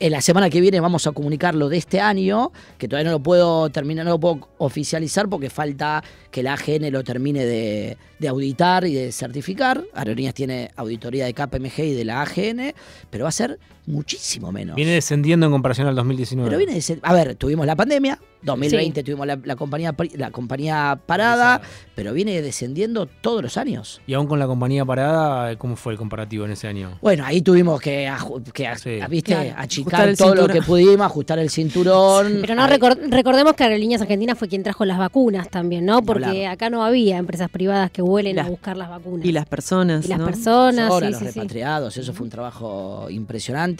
En 0.00 0.10
la 0.10 0.20
semana 0.20 0.50
que 0.50 0.60
viene 0.60 0.80
vamos 0.80 1.06
a 1.06 1.12
comunicar 1.12 1.54
lo 1.54 1.68
de 1.68 1.76
este 1.76 2.00
año, 2.00 2.50
que 2.76 2.88
todavía 2.88 3.10
no 3.10 3.18
lo 3.18 3.22
puedo 3.22 3.70
terminar, 3.70 4.04
no 4.04 4.12
lo 4.12 4.18
puedo 4.18 4.48
oficializar 4.58 5.28
porque 5.28 5.48
falta 5.48 6.02
que 6.30 6.42
la 6.42 6.54
AGN 6.54 6.90
lo 6.90 7.04
termine 7.04 7.44
de, 7.44 7.96
de 8.18 8.28
auditar 8.28 8.84
y 8.84 8.94
de 8.94 9.12
certificar. 9.12 9.84
Aerolíneas 9.94 10.34
tiene 10.34 10.70
auditoría 10.76 11.26
de 11.26 11.34
KPMG 11.34 11.78
y 11.80 11.94
de 11.94 12.04
la 12.04 12.22
AGN, 12.22 12.74
pero 13.10 13.24
va 13.24 13.28
a 13.28 13.32
ser 13.32 13.60
muchísimo 13.86 14.52
menos. 14.52 14.76
Viene 14.76 14.92
descendiendo 14.92 15.46
en 15.46 15.52
comparación 15.52 15.86
al 15.88 15.94
2019. 15.94 16.48
Pero 16.48 16.58
viene 16.58 16.80
A 17.02 17.12
ver, 17.12 17.34
tuvimos 17.34 17.66
la 17.66 17.74
pandemia, 17.76 18.18
2020 18.42 19.02
tuvimos 19.04 19.26
la, 19.26 19.38
la 19.44 19.56
compañía, 19.56 19.94
la 20.14 20.30
compañía 20.30 20.98
parada, 21.06 21.60
pero 21.94 22.12
viene 22.12 22.40
descendiendo 22.42 23.06
todos 23.06 23.42
los 23.42 23.56
años. 23.56 24.00
Y 24.06 24.14
aún 24.14 24.26
con 24.26 24.38
la 24.38 24.46
compañía 24.46 24.84
parada, 24.84 25.56
¿cómo 25.56 25.76
fue 25.76 25.92
el 25.92 25.98
comparativo 25.98 26.44
en 26.44 26.52
ese 26.52 26.66
año? 26.68 26.98
Bueno, 27.00 27.24
ahí 27.24 27.42
tuvimos 27.42 27.80
que, 27.80 28.10
que 28.52 28.66
a- 28.66 28.76
Sí. 28.78 28.98
¿viste? 29.08 29.32
Claro. 29.34 29.54
achicar 29.58 30.16
todo 30.16 30.34
lo 30.34 30.48
que 30.48 30.62
pudimos, 30.62 31.00
ajustar 31.06 31.38
el 31.38 31.50
cinturón. 31.50 32.38
Pero 32.40 32.54
no 32.54 32.66
recordemos 32.66 33.54
que 33.54 33.64
Aerolíneas 33.64 34.00
Argentinas 34.02 34.38
fue 34.38 34.48
quien 34.48 34.62
trajo 34.62 34.84
las 34.84 34.98
vacunas 34.98 35.48
también, 35.50 35.84
¿no? 35.84 36.02
Porque 36.02 36.24
hablar. 36.26 36.46
acá 36.52 36.70
no 36.70 36.84
había 36.84 37.18
empresas 37.18 37.48
privadas 37.50 37.90
que 37.90 38.02
vuelen 38.02 38.36
Las- 38.36 38.46
a 38.46 38.50
buscar 38.50 38.76
las 38.76 38.88
vacunas. 38.88 39.24
Y 39.26 39.32
las 39.32 39.46
personas. 39.46 40.04
Y 40.04 40.08
las 40.08 40.18
¿no? 40.18 40.24
personas, 40.26 40.90
ahora 40.90 41.06
sí, 41.08 41.12
los 41.12 41.20
sí, 41.20 41.26
sí. 41.28 41.32
repatriados, 41.40 41.96
eso 41.96 42.12
fue 42.12 42.24
un 42.24 42.30
trabajo 42.30 43.06
impresionante. 43.10 43.71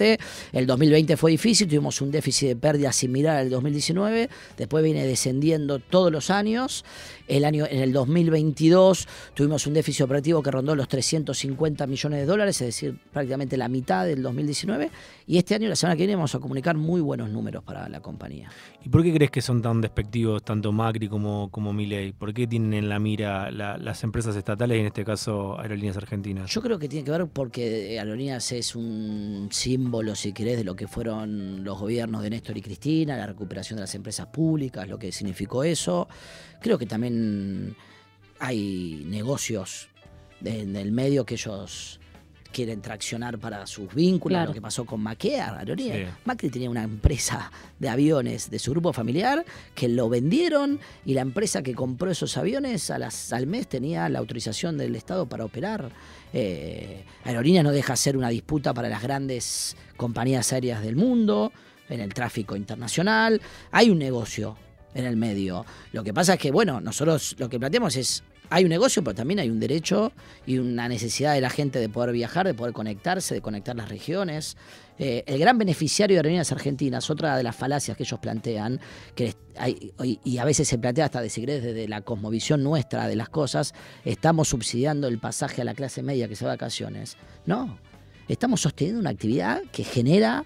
El 0.53 0.67
2020 0.67 1.17
fue 1.17 1.31
difícil, 1.33 1.69
tuvimos 1.69 2.01
un 2.01 2.11
déficit 2.11 2.49
de 2.49 2.57
pérdida 2.57 2.93
similar 2.93 3.37
al 3.37 3.51
2019, 3.51 4.29
después 4.57 4.85
viene 4.85 5.07
descendiendo 5.07 5.79
todos 5.79 6.11
los 6.13 6.31
años. 6.31 6.85
El 7.37 7.47
año, 7.47 7.65
en 7.71 7.81
el 7.81 7.93
2022 7.95 9.09
tuvimos 9.35 9.67
un 9.67 9.73
déficit 9.73 10.03
operativo 10.03 10.43
que 10.43 10.51
rondó 10.51 10.75
los 10.77 10.87
350 10.89 11.87
millones 11.87 12.21
de 12.21 12.27
dólares, 12.27 12.61
es 12.61 12.67
decir, 12.69 12.99
prácticamente 13.11 13.57
la 13.57 13.69
mitad 13.69 14.05
del 14.05 14.23
2019. 14.23 14.91
Y 15.27 15.39
este 15.39 15.55
año, 15.55 15.69
la 15.69 15.77
semana 15.77 15.97
que 15.97 16.03
viene, 16.03 16.17
vamos 16.17 16.35
a 16.35 16.41
comunicar 16.41 16.77
muy 16.77 17.01
buenos 17.01 17.31
números 17.31 17.63
para 17.65 17.89
la 17.89 18.01
compañía. 18.01 18.51
¿Y 18.85 18.91
por 18.91 19.03
qué 19.03 19.15
crees 19.15 19.31
que 19.31 19.41
son 19.41 19.63
tan 19.63 19.81
despectivos 19.81 20.43
tanto 20.43 20.73
Macri 20.73 21.09
como, 21.09 21.49
como 21.51 21.73
Milei? 21.73 22.13
¿Por 22.13 22.35
qué 22.35 22.47
tienen 22.47 22.75
en 22.75 22.89
la 22.91 22.99
mira 22.99 23.51
la- 23.51 23.79
las 23.79 24.05
empresas 24.05 24.37
estatales 24.37 24.77
y 24.77 24.81
en 24.81 24.87
este 24.87 25.05
caso 25.05 25.59
Aerolíneas 25.59 25.97
Argentinas? 25.97 26.51
Yo 26.51 26.61
creo 26.61 26.79
que 26.79 26.89
tiene 26.89 27.05
que 27.05 27.13
ver 27.13 27.27
porque 27.29 27.99
Aerolíneas 27.99 28.53
es 28.53 28.77
un 28.77 29.49
símbolo, 29.51 30.15
si 30.17 30.33
querés, 30.35 30.59
de 30.59 30.65
lo 30.65 30.77
que 30.77 30.87
fueron 30.87 31.65
los 31.65 31.79
gobiernos 31.79 32.23
de 32.23 32.29
Néstor 32.31 32.59
y 32.59 32.63
Cristina, 32.63 33.17
la 33.17 33.27
recuperación 33.27 33.77
de 33.79 33.83
las 33.83 33.95
empresas 33.95 34.27
públicas, 34.27 34.87
lo 34.87 34.99
que 34.99 35.13
significó 35.13 35.65
eso. 35.65 36.09
Creo 36.63 36.79
que 36.79 36.87
también 36.87 37.77
hay 38.39 39.03
negocios 39.07 39.89
de- 40.41 40.61
en 40.63 40.77
el 40.77 40.93
medio 40.93 41.25
que 41.25 41.35
ellos 41.35 41.99
quieren 42.53 42.83
traccionar 42.83 43.39
para 43.39 43.67
sus 43.67 43.95
vínculos, 43.95 44.37
Claro. 44.37 44.51
lo 44.51 44.55
que 44.55 44.61
pasó 44.61 44.85
con 44.85 45.01
Maquea. 45.01 45.65
Sí. 45.75 45.91
Macri 46.27 46.51
tenía 46.51 46.69
una 46.69 46.83
empresa 46.83 47.51
de 47.79 47.89
aviones 47.89 48.51
de 48.51 48.59
su 48.59 48.73
grupo 48.73 48.93
familiar 48.93 49.43
que 49.75 49.89
lo 49.89 50.11
vendieron 50.11 50.79
y 51.07 51.15
la 51.15 51.23
empresa 51.23 51.63
que 51.63 51.75
compró 51.75 52.11
esos 52.11 52.37
aviones 52.37 52.91
a 52.91 52.99
las, 52.99 53.33
al 53.33 53.47
mes 53.47 53.69
tenía 53.69 54.07
la 54.11 54.19
autorización 54.19 54.77
del 54.77 54.95
Estado 54.97 55.25
para 55.27 55.47
operar. 55.47 55.93
Eh, 56.35 57.05
Aerolíneas 57.25 57.65
no 57.65 57.71
deja 57.73 57.97
ser 57.97 58.19
una 58.19 58.29
disputa 58.29 58.75
para 58.75 58.91
las 58.91 59.03
grandes 59.03 59.75
compañías 59.97 60.53
aéreas 60.53 60.83
del 60.83 60.97
mundo, 60.97 61.53
en 61.89 62.01
el 62.01 62.13
tráfico 62.13 62.55
internacional. 62.55 63.41
Hay 63.71 63.89
un 63.89 63.99
negocio 63.99 64.57
en 64.95 65.05
el 65.05 65.17
medio. 65.17 65.65
Lo 65.93 66.03
que 66.05 66.13
pasa 66.13 66.35
es 66.35 66.41
que, 66.41 66.51
bueno, 66.51 66.81
nosotros 66.81 67.35
lo 67.39 67.49
que 67.49 67.59
planteamos 67.59 67.97
es, 67.97 68.23
hay 68.51 68.65
un 68.65 68.71
negocio, 68.71 69.03
pero 69.03 69.15
también 69.15 69.41
hay 69.41 69.49
un 69.49 69.59
derecho 69.61 70.13
y 70.47 70.59
una 70.59 70.87
necesidad 70.89 71.33
de 71.33 71.41
la 71.41 71.49
gente 71.49 71.79
de 71.79 71.89
poder 71.89 72.13
viajar, 72.13 72.47
de 72.47 72.53
poder 72.53 72.75
conectarse, 72.75 73.35
de 73.35 73.41
conectar 73.41 73.75
las 73.75 73.89
regiones. 73.89 74.57
Eh, 74.99 75.25
el 75.27 75.39
gran 75.39 75.57
beneficiario 75.57 76.17
de 76.17 76.19
Aerolíneas 76.19 76.53
Argentinas, 76.53 77.09
otra 77.09 77.37
de 77.39 77.43
las 77.43 77.57
falacias 77.57 77.97
que 77.97 78.03
ellos 78.03 78.21
plantean, 78.21 78.79
que 79.15 79.35
hay- 79.57 79.93
y 80.23 80.37
a 80.39 80.45
veces 80.45 80.69
se 80.69 80.77
plantea 80.79 81.07
hasta 81.07 81.23
de 81.23 81.31
si 81.31 81.41
querés, 81.41 81.63
desde 81.63 81.89
la 81.89 82.03
cosmovisión 82.03 82.63
nuestra 82.63 83.09
de 83.09 83.17
las 83.17 83.31
cosas, 83.31 83.73
estamos 84.05 84.49
subsidiando 84.49 85.09
el 85.09 85.19
pasaje 85.19 85.63
a 85.63 85.65
la 85.65 85.75
clase 85.75 86.03
media 86.03 86.29
que 86.29 86.37
se 86.37 86.45
va 86.45 86.51
de 86.51 86.57
vacaciones. 86.59 87.17
No, 87.47 87.79
estamos 88.29 88.61
sosteniendo 88.61 89.01
una 89.01 89.11
actividad 89.11 89.63
que 89.73 89.83
genera 89.83 90.45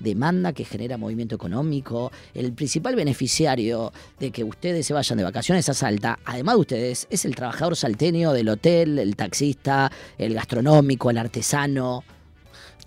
demanda 0.00 0.52
que 0.52 0.64
genera 0.64 0.96
movimiento 0.96 1.34
económico. 1.34 2.12
El 2.34 2.52
principal 2.52 2.96
beneficiario 2.96 3.92
de 4.18 4.30
que 4.30 4.44
ustedes 4.44 4.86
se 4.86 4.94
vayan 4.94 5.18
de 5.18 5.24
vacaciones 5.24 5.68
a 5.68 5.74
Salta, 5.74 6.18
además 6.24 6.56
de 6.56 6.60
ustedes, 6.60 7.06
es 7.10 7.24
el 7.24 7.34
trabajador 7.34 7.76
salteño 7.76 8.32
del 8.32 8.48
hotel, 8.48 8.98
el 8.98 9.16
taxista, 9.16 9.90
el 10.18 10.34
gastronómico, 10.34 11.10
el 11.10 11.18
artesano. 11.18 12.04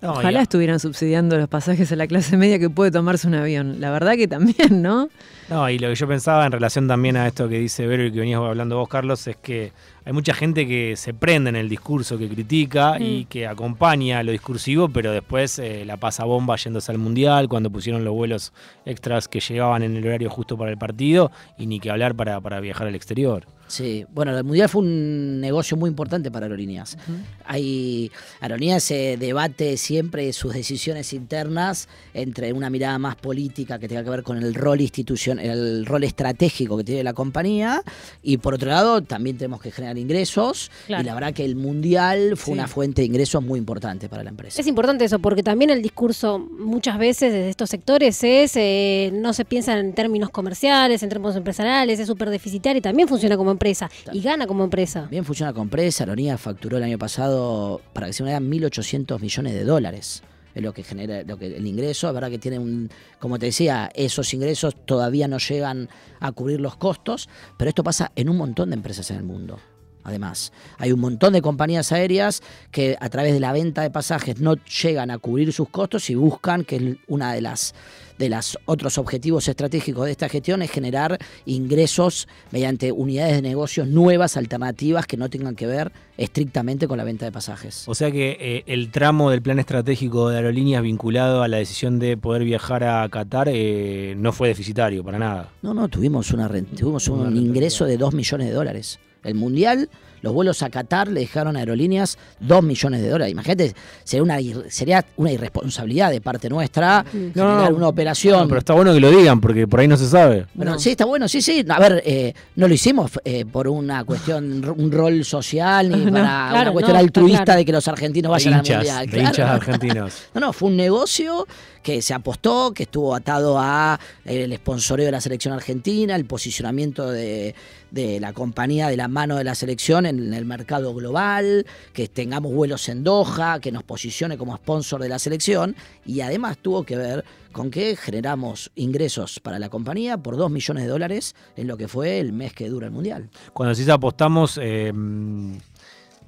No, 0.00 0.12
Ojalá 0.12 0.42
estuvieran 0.42 0.78
subsidiando 0.78 1.36
los 1.38 1.48
pasajes 1.48 1.90
a 1.90 1.96
la 1.96 2.06
clase 2.06 2.36
media 2.36 2.60
que 2.60 2.70
puede 2.70 2.92
tomarse 2.92 3.26
un 3.26 3.34
avión. 3.34 3.80
La 3.80 3.90
verdad 3.90 4.14
que 4.14 4.28
también, 4.28 4.80
¿no? 4.80 5.08
No, 5.48 5.68
y 5.68 5.78
lo 5.78 5.88
que 5.88 5.96
yo 5.96 6.06
pensaba 6.06 6.46
en 6.46 6.52
relación 6.52 6.86
también 6.86 7.16
a 7.16 7.26
esto 7.26 7.48
que 7.48 7.58
dice 7.58 7.86
Vero 7.86 8.04
y 8.04 8.12
que 8.12 8.20
venías 8.20 8.40
hablando 8.40 8.76
vos, 8.76 8.88
Carlos, 8.88 9.26
es 9.26 9.36
que 9.36 9.72
hay 10.04 10.12
mucha 10.12 10.34
gente 10.34 10.68
que 10.68 10.94
se 10.96 11.14
prende 11.14 11.50
en 11.50 11.56
el 11.56 11.68
discurso, 11.68 12.16
que 12.16 12.28
critica 12.28 12.96
y 13.00 13.24
que 13.24 13.46
acompaña 13.46 14.22
lo 14.22 14.30
discursivo, 14.30 14.88
pero 14.88 15.10
después 15.10 15.58
eh, 15.58 15.84
la 15.84 15.96
pasa 15.96 16.24
bomba 16.24 16.54
yéndose 16.56 16.92
al 16.92 16.98
Mundial, 16.98 17.48
cuando 17.48 17.68
pusieron 17.68 18.04
los 18.04 18.14
vuelos 18.14 18.52
extras 18.84 19.26
que 19.26 19.40
llegaban 19.40 19.82
en 19.82 19.96
el 19.96 20.06
horario 20.06 20.30
justo 20.30 20.56
para 20.56 20.70
el 20.70 20.78
partido, 20.78 21.32
y 21.58 21.66
ni 21.66 21.80
que 21.80 21.90
hablar 21.90 22.14
para, 22.14 22.40
para 22.40 22.60
viajar 22.60 22.86
al 22.86 22.94
exterior. 22.94 23.46
Sí, 23.68 24.04
bueno, 24.12 24.36
el 24.36 24.42
Mundial 24.44 24.68
fue 24.68 24.82
un 24.82 25.40
negocio 25.40 25.76
muy 25.76 25.88
importante 25.90 26.30
para 26.30 26.46
Aerolíneas. 26.46 26.96
Hay, 27.44 28.10
Aerolíneas 28.40 28.82
se 28.82 29.16
debate 29.16 29.76
siempre 29.76 30.32
sus 30.32 30.54
decisiones 30.54 31.12
internas 31.12 31.88
entre 32.14 32.52
una 32.52 32.70
mirada 32.70 32.98
más 32.98 33.16
política 33.16 33.78
que 33.78 33.86
tenga 33.88 34.02
que 34.04 34.10
ver 34.10 34.22
con 34.22 34.38
el 34.38 34.54
rol 34.54 34.80
institucional, 34.80 35.44
el 35.44 35.86
rol 35.86 36.04
estratégico 36.04 36.76
que 36.76 36.84
tiene 36.84 37.04
la 37.04 37.12
compañía, 37.12 37.82
y 38.22 38.38
por 38.38 38.54
otro 38.54 38.68
lado 38.70 39.02
también 39.02 39.36
tenemos 39.38 39.60
que 39.60 39.70
generar 39.70 39.98
ingresos, 39.98 40.70
Claro. 40.86 41.02
y 41.02 41.06
la 41.06 41.14
verdad 41.14 41.32
que 41.34 41.44
el 41.44 41.56
Mundial 41.56 42.36
fue 42.36 42.46
Sí. 42.46 42.52
una 42.52 42.66
fuente 42.68 43.02
de 43.02 43.06
ingresos 43.06 43.42
muy 43.44 43.58
importante 43.58 44.08
para 44.08 44.22
la 44.24 44.30
empresa. 44.30 44.60
Es 44.60 44.66
importante 44.66 45.04
eso, 45.04 45.18
porque 45.18 45.42
también 45.42 45.70
el 45.70 45.82
discurso 45.82 46.38
muchas 46.38 46.98
veces 46.98 47.32
desde 47.32 47.50
estos 47.50 47.68
sectores 47.70 48.22
es, 48.24 48.52
eh, 48.56 49.10
no 49.12 49.32
se 49.32 49.44
piensa 49.44 49.78
en 49.78 49.92
términos 49.92 50.30
comerciales, 50.30 51.02
en 51.02 51.08
términos 51.10 51.36
empresariales, 51.36 51.98
es 52.00 52.06
súper 52.06 52.30
deficitario 52.30 52.78
y 52.78 52.82
también 52.82 53.08
funciona 53.08 53.36
como 53.36 53.50
empresa 53.58 53.90
y 54.12 54.20
gana 54.20 54.46
como 54.46 54.64
empresa. 54.64 55.08
Bien 55.10 55.24
funciona 55.24 55.52
con 55.52 55.64
empresa, 55.64 56.04
Aerolíneas 56.04 56.40
facturó 56.40 56.76
el 56.76 56.84
año 56.84 56.98
pasado, 56.98 57.80
para 57.92 58.06
que 58.06 58.12
se 58.12 58.22
me 58.22 58.30
hagan 58.30 58.50
1.800 58.50 59.20
millones 59.20 59.52
de 59.54 59.64
dólares. 59.64 60.22
Es 60.54 60.62
lo 60.62 60.72
que 60.72 60.82
genera 60.82 61.22
lo 61.22 61.36
que, 61.36 61.56
el 61.56 61.66
ingreso. 61.66 62.08
Es 62.08 62.14
verdad 62.14 62.30
que 62.30 62.38
tiene 62.38 62.58
un, 62.58 62.90
como 63.18 63.38
te 63.38 63.46
decía, 63.46 63.90
esos 63.94 64.32
ingresos 64.34 64.74
todavía 64.86 65.28
no 65.28 65.38
llegan 65.38 65.88
a 66.20 66.32
cubrir 66.32 66.60
los 66.60 66.76
costos, 66.76 67.28
pero 67.56 67.68
esto 67.68 67.84
pasa 67.84 68.12
en 68.16 68.28
un 68.28 68.36
montón 68.36 68.70
de 68.70 68.76
empresas 68.76 69.10
en 69.10 69.18
el 69.18 69.24
mundo. 69.24 69.58
Además, 70.04 70.52
hay 70.78 70.92
un 70.92 71.00
montón 71.00 71.32
de 71.34 71.42
compañías 71.42 71.92
aéreas 71.92 72.42
que 72.70 72.96
a 73.00 73.08
través 73.10 73.32
de 73.34 73.40
la 73.40 73.52
venta 73.52 73.82
de 73.82 73.90
pasajes 73.90 74.40
no 74.40 74.54
llegan 74.82 75.10
a 75.10 75.18
cubrir 75.18 75.52
sus 75.52 75.68
costos 75.68 76.08
y 76.10 76.14
buscan, 76.14 76.64
que 76.64 76.76
es 76.76 76.82
una 77.08 77.32
de 77.32 77.40
las 77.42 77.74
de 78.18 78.28
los 78.28 78.58
otros 78.64 78.98
objetivos 78.98 79.46
estratégicos 79.46 80.06
de 80.06 80.10
esta 80.10 80.28
gestión, 80.28 80.60
es 80.62 80.72
generar 80.72 81.18
ingresos 81.46 82.26
mediante 82.50 82.90
unidades 82.90 83.34
de 83.36 83.42
negocios 83.42 83.86
nuevas, 83.86 84.36
alternativas, 84.36 85.06
que 85.06 85.16
no 85.16 85.30
tengan 85.30 85.54
que 85.54 85.66
ver 85.66 85.92
estrictamente 86.16 86.88
con 86.88 86.98
la 86.98 87.04
venta 87.04 87.26
de 87.26 87.30
pasajes. 87.32 87.84
O 87.86 87.94
sea 87.94 88.10
que 88.10 88.36
eh, 88.40 88.64
el 88.66 88.90
tramo 88.90 89.30
del 89.30 89.40
plan 89.40 89.60
estratégico 89.60 90.30
de 90.30 90.36
aerolíneas 90.38 90.82
vinculado 90.82 91.42
a 91.44 91.48
la 91.48 91.58
decisión 91.58 92.00
de 92.00 92.16
poder 92.16 92.42
viajar 92.42 92.82
a 92.82 93.08
Qatar 93.08 93.48
eh, 93.52 94.14
no 94.16 94.32
fue 94.32 94.48
deficitario 94.48 95.04
para 95.04 95.18
nada. 95.20 95.50
No, 95.62 95.72
no, 95.72 95.86
tuvimos, 95.88 96.32
una, 96.32 96.48
ren- 96.48 96.66
tuvimos 96.66 97.06
un 97.08 97.36
ingreso 97.36 97.84
de 97.84 97.96
2 97.98 98.14
millones 98.14 98.48
de 98.48 98.52
dólares. 98.52 98.98
El 99.24 99.34
Mundial, 99.34 99.88
los 100.20 100.32
vuelos 100.32 100.62
a 100.64 100.70
Qatar 100.70 101.08
le 101.08 101.20
dejaron 101.20 101.56
a 101.56 101.60
aerolíneas 101.60 102.18
2 102.40 102.62
millones 102.64 103.02
de 103.02 103.08
dólares. 103.08 103.30
Imagínate, 103.32 103.72
sería 104.02 104.22
una, 104.24 104.36
sería 104.68 105.04
una 105.16 105.30
irresponsabilidad 105.30 106.10
de 106.10 106.20
parte 106.20 106.48
nuestra 106.48 107.04
generar 107.10 107.72
una 107.72 107.86
operación. 107.88 108.40
No, 108.40 108.48
pero 108.48 108.58
está 108.58 108.74
bueno 108.74 108.92
que 108.92 108.98
lo 109.00 109.10
digan 109.10 109.40
porque 109.40 109.68
por 109.68 109.78
ahí 109.80 109.86
no 109.88 109.96
se 109.96 110.08
sabe. 110.08 110.46
Bueno, 110.54 110.72
No. 110.72 110.78
sí, 110.80 110.90
está 110.90 111.04
bueno, 111.04 111.28
sí, 111.28 111.40
sí. 111.40 111.64
A 111.68 111.78
ver, 111.78 112.02
eh, 112.04 112.34
no 112.56 112.66
lo 112.66 112.74
hicimos 112.74 113.12
eh, 113.24 113.44
por 113.44 113.68
una 113.68 114.04
cuestión, 114.04 114.64
un 114.76 114.90
rol 114.90 115.24
social, 115.24 115.88
ni 115.88 116.10
para 116.10 116.48
claro, 116.50 116.62
una 116.62 116.72
cuestión 116.72 116.96
altruista 116.96 117.44
claro. 117.44 117.58
de 117.58 117.64
que 117.64 117.72
los 117.72 117.86
argentinos 117.88 118.30
vayan 118.32 118.54
al 118.54 118.60
hinchas, 118.60 118.76
mundial. 118.78 119.06
de 119.06 119.12
claro. 119.12 119.26
hinchas 119.28 119.50
argentinos. 119.50 120.14
No, 120.34 120.40
no, 120.40 120.52
fue 120.52 120.68
un 120.68 120.76
negocio 120.76 121.46
que 121.88 122.02
se 122.02 122.12
apostó, 122.12 122.74
que 122.74 122.82
estuvo 122.82 123.14
atado 123.14 123.58
a 123.58 123.98
eh, 124.26 124.42
el 124.42 124.54
sponsoreo 124.56 125.06
de 125.06 125.12
la 125.12 125.22
selección 125.22 125.54
argentina, 125.54 126.16
el 126.16 126.26
posicionamiento 126.26 127.10
de, 127.10 127.54
de 127.90 128.20
la 128.20 128.34
compañía 128.34 128.88
de 128.88 128.96
la 128.98 129.08
mano 129.08 129.36
de 129.36 129.44
la 129.44 129.54
selección 129.54 130.04
en 130.04 130.34
el 130.34 130.44
mercado 130.44 130.92
global, 130.92 131.64
que 131.94 132.06
tengamos 132.08 132.52
vuelos 132.52 132.90
en 132.90 133.04
Doha, 133.04 133.58
que 133.60 133.72
nos 133.72 133.84
posicione 133.84 134.36
como 134.36 134.54
sponsor 134.54 135.00
de 135.00 135.08
la 135.08 135.18
selección 135.18 135.74
y 136.04 136.20
además 136.20 136.58
tuvo 136.58 136.84
que 136.84 136.98
ver 136.98 137.24
con 137.52 137.70
que 137.70 137.96
generamos 137.96 138.70
ingresos 138.74 139.40
para 139.40 139.58
la 139.58 139.70
compañía 139.70 140.18
por 140.18 140.36
2 140.36 140.50
millones 140.50 140.84
de 140.84 140.90
dólares 140.90 141.34
en 141.56 141.68
lo 141.68 141.78
que 141.78 141.88
fue 141.88 142.20
el 142.20 142.34
mes 142.34 142.52
que 142.52 142.68
dura 142.68 142.88
el 142.88 142.92
Mundial. 142.92 143.30
Cuando 143.54 143.74
decís 143.74 143.88
apostamos, 143.88 144.60
eh, 144.60 144.92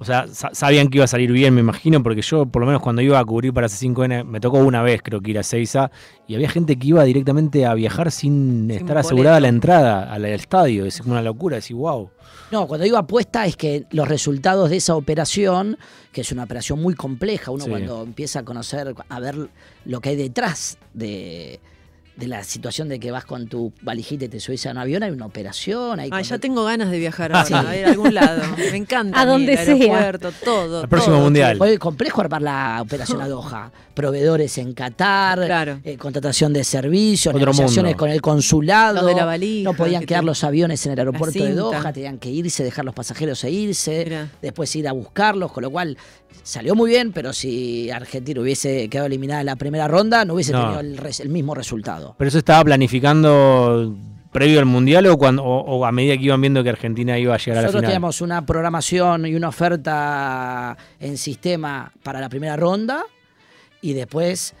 o 0.01 0.03
sea, 0.03 0.25
sa- 0.27 0.49
sabían 0.53 0.87
que 0.87 0.97
iba 0.97 1.05
a 1.05 1.07
salir 1.07 1.31
bien, 1.31 1.53
me 1.53 1.61
imagino, 1.61 2.01
porque 2.01 2.23
yo, 2.23 2.47
por 2.47 2.61
lo 2.61 2.65
menos 2.65 2.81
cuando 2.81 3.03
iba 3.03 3.19
a 3.19 3.23
cubrir 3.23 3.53
para 3.53 3.67
C5N, 3.67 4.23
me 4.25 4.39
tocó 4.39 4.57
una 4.57 4.81
vez, 4.81 5.01
creo 5.03 5.21
que 5.21 5.29
ir 5.29 5.37
a 5.37 5.43
Seiza, 5.43 5.91
y 6.27 6.33
había 6.33 6.49
gente 6.49 6.75
que 6.77 6.87
iba 6.87 7.03
directamente 7.03 7.67
a 7.67 7.75
viajar 7.75 8.11
sin, 8.11 8.71
estar 8.71 8.97
asegurada 8.97 9.39
la 9.39 9.47
entrada 9.49 10.11
al, 10.11 10.25
al 10.25 10.31
estadio. 10.33 10.85
Es 10.85 10.99
una 11.01 11.21
locura, 11.21 11.57
decir, 11.57 11.75
wow. 11.75 12.09
No, 12.49 12.65
cuando 12.65 12.83
digo 12.83 12.97
apuesta 12.97 13.45
es 13.45 13.55
que 13.55 13.85
los 13.91 14.07
resultados 14.07 14.71
de 14.71 14.77
esa 14.77 14.95
operación, 14.95 15.77
que 16.11 16.21
es 16.21 16.31
una 16.31 16.45
operación 16.45 16.81
muy 16.81 16.95
compleja, 16.95 17.51
uno 17.51 17.65
Sí. 17.65 17.69
cuando 17.69 18.01
empieza 18.01 18.39
a 18.39 18.43
conocer, 18.43 18.95
a 19.07 19.19
ver 19.19 19.49
lo 19.85 20.01
que 20.01 20.09
hay 20.09 20.15
detrás 20.15 20.79
de, 20.95 21.59
de 22.15 22.27
la 22.27 22.43
situación 22.43 22.89
de 22.89 22.99
que 22.99 23.09
vas 23.09 23.25
con 23.25 23.47
tu 23.47 23.73
valijita 23.81 24.25
y 24.25 24.27
te 24.27 24.39
subís 24.39 24.65
a 24.67 24.71
un 24.71 24.77
avión, 24.77 25.01
hay 25.01 25.11
una 25.11 25.25
operación, 25.25 25.99
hay 25.99 26.09
Ah, 26.11 26.21
ya 26.21 26.37
tengo 26.37 26.63
ganas 26.65 26.91
de 26.91 26.99
viajar 26.99 27.31
Ah, 27.33 27.41
ahora, 27.41 27.61
sí. 27.61 27.67
a 27.67 27.77
ir 27.79 27.85
a 27.85 27.89
algún 27.91 28.13
lado. 28.13 28.43
Me 28.57 28.75
encanta. 28.77 29.19
A 29.21 29.25
donde 29.25 29.53
el 29.53 29.57
sea. 29.59 29.73
aeropuerto, 29.73 30.31
todo. 30.43 30.81
El 30.83 30.89
próximo 30.89 31.15
todo. 31.15 31.23
mundial. 31.25 31.57
Fue 31.57 31.77
complejo 31.79 32.21
armar 32.21 32.41
la 32.41 32.79
operación 32.81 33.21
a 33.21 33.27
Doha. 33.29 33.71
Proveedores 33.95 34.57
en 34.57 34.73
Qatar, 34.73 35.45
Claro. 35.45 35.79
eh, 35.83 35.97
contratación 35.97 36.53
de 36.53 36.63
servicios, 36.63 37.33
Otro 37.33 37.39
negociaciones 37.39 37.91
mundo. 37.91 37.99
con 37.99 38.09
el 38.09 38.21
consulado. 38.21 39.05
De 39.05 39.15
la 39.15 39.25
valija, 39.25 39.69
no 39.71 39.75
podían 39.75 40.01
que 40.01 40.07
quedar 40.07 40.21
te- 40.21 40.25
los 40.27 40.43
aviones 40.43 40.85
en 40.85 40.91
el 40.93 40.99
aeropuerto 40.99 41.43
de. 41.43 41.53
Doha, 41.53 41.91
tenían 41.93 42.17
que 42.17 42.29
irse, 42.29 42.63
dejar 42.63 42.85
los 42.85 42.93
pasajeros 42.93 43.43
e 43.43 43.51
irse, 43.51 44.03
Mirá. 44.05 44.29
después 44.41 44.75
ir 44.75 44.87
a 44.87 44.91
buscarlos, 44.91 45.51
con 45.51 45.63
lo 45.63 45.69
cual 45.71 45.97
salió 46.43 46.73
muy 46.75 46.89
bien, 46.89 47.11
pero 47.11 47.33
si 47.33 47.91
Argentina 47.91 48.39
hubiese 48.41 48.89
quedado 48.89 49.07
eliminada 49.07 49.41
en 49.41 49.45
la 49.47 49.55
primera 49.57 49.87
ronda, 49.87 50.23
no 50.25 50.33
hubiese 50.35 50.53
No. 50.53 50.61
tenido 50.63 50.79
el, 50.79 50.97
res- 50.97 51.19
el 51.19 51.29
mismo 51.29 51.53
resultado. 51.53 52.00
¿Pero 52.17 52.27
eso 52.27 52.37
estaba 52.37 52.63
planificando 52.63 53.95
previo 54.31 54.59
al 54.59 54.65
mundial 54.65 55.05
o, 55.07 55.17
cuando, 55.17 55.43
o, 55.43 55.59
o 55.59 55.85
a 55.85 55.91
medida 55.91 56.17
que 56.17 56.23
iban 56.23 56.39
viendo 56.39 56.63
que 56.63 56.69
Argentina 56.69 57.17
iba 57.19 57.35
a 57.35 57.37
llegar 57.37 57.57
a 57.57 57.61
la 57.61 57.67
Nosotros 57.67 57.81
final? 57.81 57.89
teníamos 57.89 58.21
una 58.21 58.45
programación 58.45 59.25
y 59.25 59.35
una 59.35 59.49
oferta 59.49 60.77
en 60.99 61.17
sistema 61.17 61.91
para 62.03 62.19
la 62.21 62.29
primera 62.29 62.55
ronda 62.55 63.03
y 63.81 63.93
después 63.93 64.53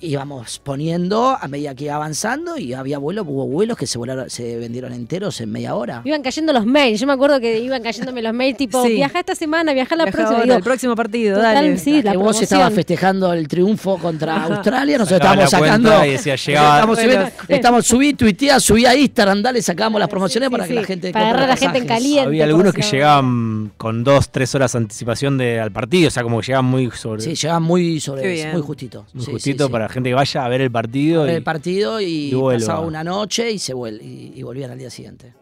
íbamos 0.00 0.58
poniendo 0.60 1.36
a 1.40 1.48
medida 1.48 1.74
que 1.74 1.84
iba 1.84 1.94
avanzando 1.96 2.56
y 2.56 2.72
había 2.72 2.98
vuelos, 2.98 3.26
hubo 3.28 3.46
vuelos 3.46 3.76
que 3.76 3.86
se 3.86 3.98
volaron, 3.98 4.30
se 4.30 4.56
vendieron 4.56 4.92
enteros 4.92 5.40
en 5.40 5.50
media 5.50 5.74
hora. 5.74 6.02
Iban 6.04 6.22
cayendo 6.22 6.52
los 6.52 6.64
mails. 6.66 7.00
Yo 7.00 7.06
me 7.06 7.12
acuerdo 7.14 7.40
que 7.40 7.58
iban 7.58 7.82
cayéndome 7.82 8.22
los 8.22 8.32
mails 8.32 8.56
tipo, 8.56 8.82
Sí. 8.84 8.94
viaja 8.94 9.20
esta 9.20 9.34
semana, 9.34 9.72
viaja 9.72 9.96
la 9.96 10.04
Viaja 10.04 10.16
próxima. 10.18 10.42
Digo, 10.42 10.54
el 10.56 10.62
próximo 10.62 10.94
partido, 10.96 11.36
total, 11.36 11.54
dale. 11.54 11.78
sí, 11.78 12.02
la 12.02 12.12
que 12.12 12.16
vos 12.18 12.40
estabas 12.40 12.72
festejando 12.72 13.32
el 13.32 13.48
triunfo 13.48 13.98
contra 13.98 14.44
Australia, 14.44 14.98
nosotros 14.98 15.18
Sacaba 15.20 15.44
estábamos 15.44 15.68
sacando. 15.68 16.04
y 16.06 16.10
decía, 16.10 16.36
llegaba- 16.46 16.74
Estamos, 16.78 16.96
Bueno, 16.96 17.12
subiendo- 17.12 17.32
estamos 17.48 17.86
subí, 17.86 18.14
tuiteá, 18.14 18.60
subí 18.60 18.86
a 18.86 18.94
Instagram, 18.94 19.42
dale, 19.42 19.62
sacamos 19.62 19.98
las 20.00 20.08
promociones 20.08 20.48
sí, 20.48 20.50
para 20.50 20.64
sí, 20.64 20.68
que 20.70 20.74
la 20.74 20.84
gente 20.86 21.12
para 21.12 21.24
agarrar 21.30 21.44
a 21.44 21.46
la 21.48 21.56
gente 21.56 21.78
en 21.78 21.86
caliente. 21.86 22.20
Había 22.26 22.44
algunos 22.44 22.72
que 22.72 22.82
llegaban 22.82 23.72
con 23.76 24.04
dos, 24.04 24.30
tres 24.30 24.54
horas 24.54 24.72
de 24.72 24.78
anticipación 24.78 25.38
de, 25.38 25.60
al 25.60 25.72
partido, 25.72 26.08
o 26.08 26.10
sea, 26.10 26.22
como 26.22 26.40
que 26.40 26.46
llegaban 26.46 26.66
muy 26.66 26.90
sobre 26.92 27.22
Sí, 27.22 27.34
llegaban 27.34 27.62
muy 27.62 28.00
sobre 28.00 28.52
muy 28.52 28.62
justito. 28.62 29.04
muy 29.12 29.24
Sí, 29.24 29.30
justito 29.32 29.66
sí, 29.66 29.72
para 29.88 29.94
gente 29.94 30.10
que 30.10 30.14
vaya 30.14 30.44
a 30.44 30.48
ver 30.48 30.60
el 30.60 30.70
partido. 30.70 31.22
ver 31.22 31.32
y- 31.32 31.36
el 31.36 31.42
partido 31.42 32.00
y, 32.00 32.30
pasaba 32.32 32.80
una 32.80 33.02
noche 33.02 33.50
y 33.50 33.58
se 33.58 33.74
vuel 33.74 34.00
y, 34.02 34.32
y 34.36 34.42
volvían 34.42 34.70
al 34.70 34.78
día 34.78 34.90
siguiente. 34.90 35.32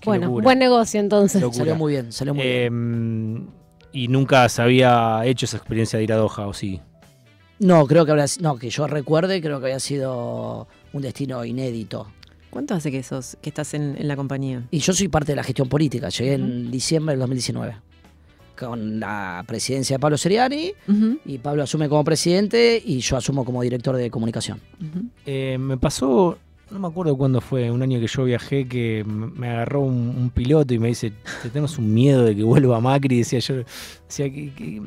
Qué 0.00 0.10
Bueno, 0.10 0.26
locura. 0.26 0.44
buen 0.44 0.58
negocio 0.58 1.00
entonces. 1.00 1.40
Locura. 1.40 1.58
Salió 1.58 1.76
muy 1.76 1.92
bien, 1.92 2.12
salió 2.12 2.34
muy 2.34 2.42
bien. 2.44 3.48
Eh, 3.92 3.98
y 4.00 4.08
nunca 4.08 4.48
se 4.48 4.62
había 4.62 5.22
hecho 5.24 5.46
esa 5.46 5.56
experiencia 5.56 5.98
de 5.98 6.04
ir 6.04 6.12
a 6.12 6.16
Doha, 6.16 6.46
¿o 6.46 6.52
sí? 6.52 6.80
No, 7.58 7.86
creo 7.86 8.04
que 8.04 8.12
habrá, 8.12 8.26
no, 8.40 8.56
que 8.56 8.70
yo 8.70 8.86
recuerde, 8.86 9.40
creo 9.40 9.58
que 9.60 9.66
había 9.66 9.80
sido 9.80 10.68
un 10.92 11.02
destino 11.02 11.44
inédito. 11.44 12.06
¿Cuánto 12.50 12.74
hace 12.74 12.90
que 12.90 13.02
sos, 13.02 13.36
que 13.42 13.50
estás 13.50 13.74
en, 13.74 13.96
en 13.98 14.06
la 14.08 14.14
compañía? 14.16 14.62
Y 14.70 14.78
yo 14.78 14.92
soy 14.92 15.08
parte 15.08 15.32
de 15.32 15.36
la 15.36 15.42
gestión 15.44 15.68
política, 15.68 16.08
llegué 16.10 16.34
en 16.34 16.70
diciembre 16.70 17.12
del 17.14 17.20
2019 17.20 17.76
con 18.58 18.98
la 19.00 19.44
presidencia 19.46 19.94
de 19.96 20.00
Pablo 20.00 20.18
Seriani 20.18 20.72
y 21.24 21.38
Pablo 21.38 21.62
asume 21.62 21.88
como 21.88 22.02
presidente 22.04 22.82
y 22.84 22.98
yo 23.00 23.16
asumo 23.16 23.44
como 23.44 23.62
director 23.62 23.96
de 23.96 24.10
comunicación. 24.10 24.60
Eh, 25.26 25.56
me 25.60 25.76
pasó, 25.76 26.36
no 26.70 26.78
me 26.78 26.88
acuerdo 26.88 27.16
cuándo 27.16 27.40
fue, 27.40 27.70
un 27.70 27.82
año 27.82 28.00
que 28.00 28.06
yo 28.08 28.24
viajé, 28.24 28.66
que 28.66 29.04
me 29.06 29.48
agarró 29.48 29.80
un, 29.82 30.14
un 30.18 30.30
piloto 30.30 30.74
y 30.74 30.78
me 30.78 30.88
dice, 30.88 31.12
te 31.42 31.50
tengo 31.50 31.66
un 31.78 31.94
miedo 31.94 32.24
de 32.24 32.34
que 32.34 32.42
vuelva 32.42 32.80
Macri, 32.80 33.18
decía 33.18 33.38
yo, 33.38 33.54
decía 34.06 34.30
que... 34.30 34.52
que- 34.54 34.82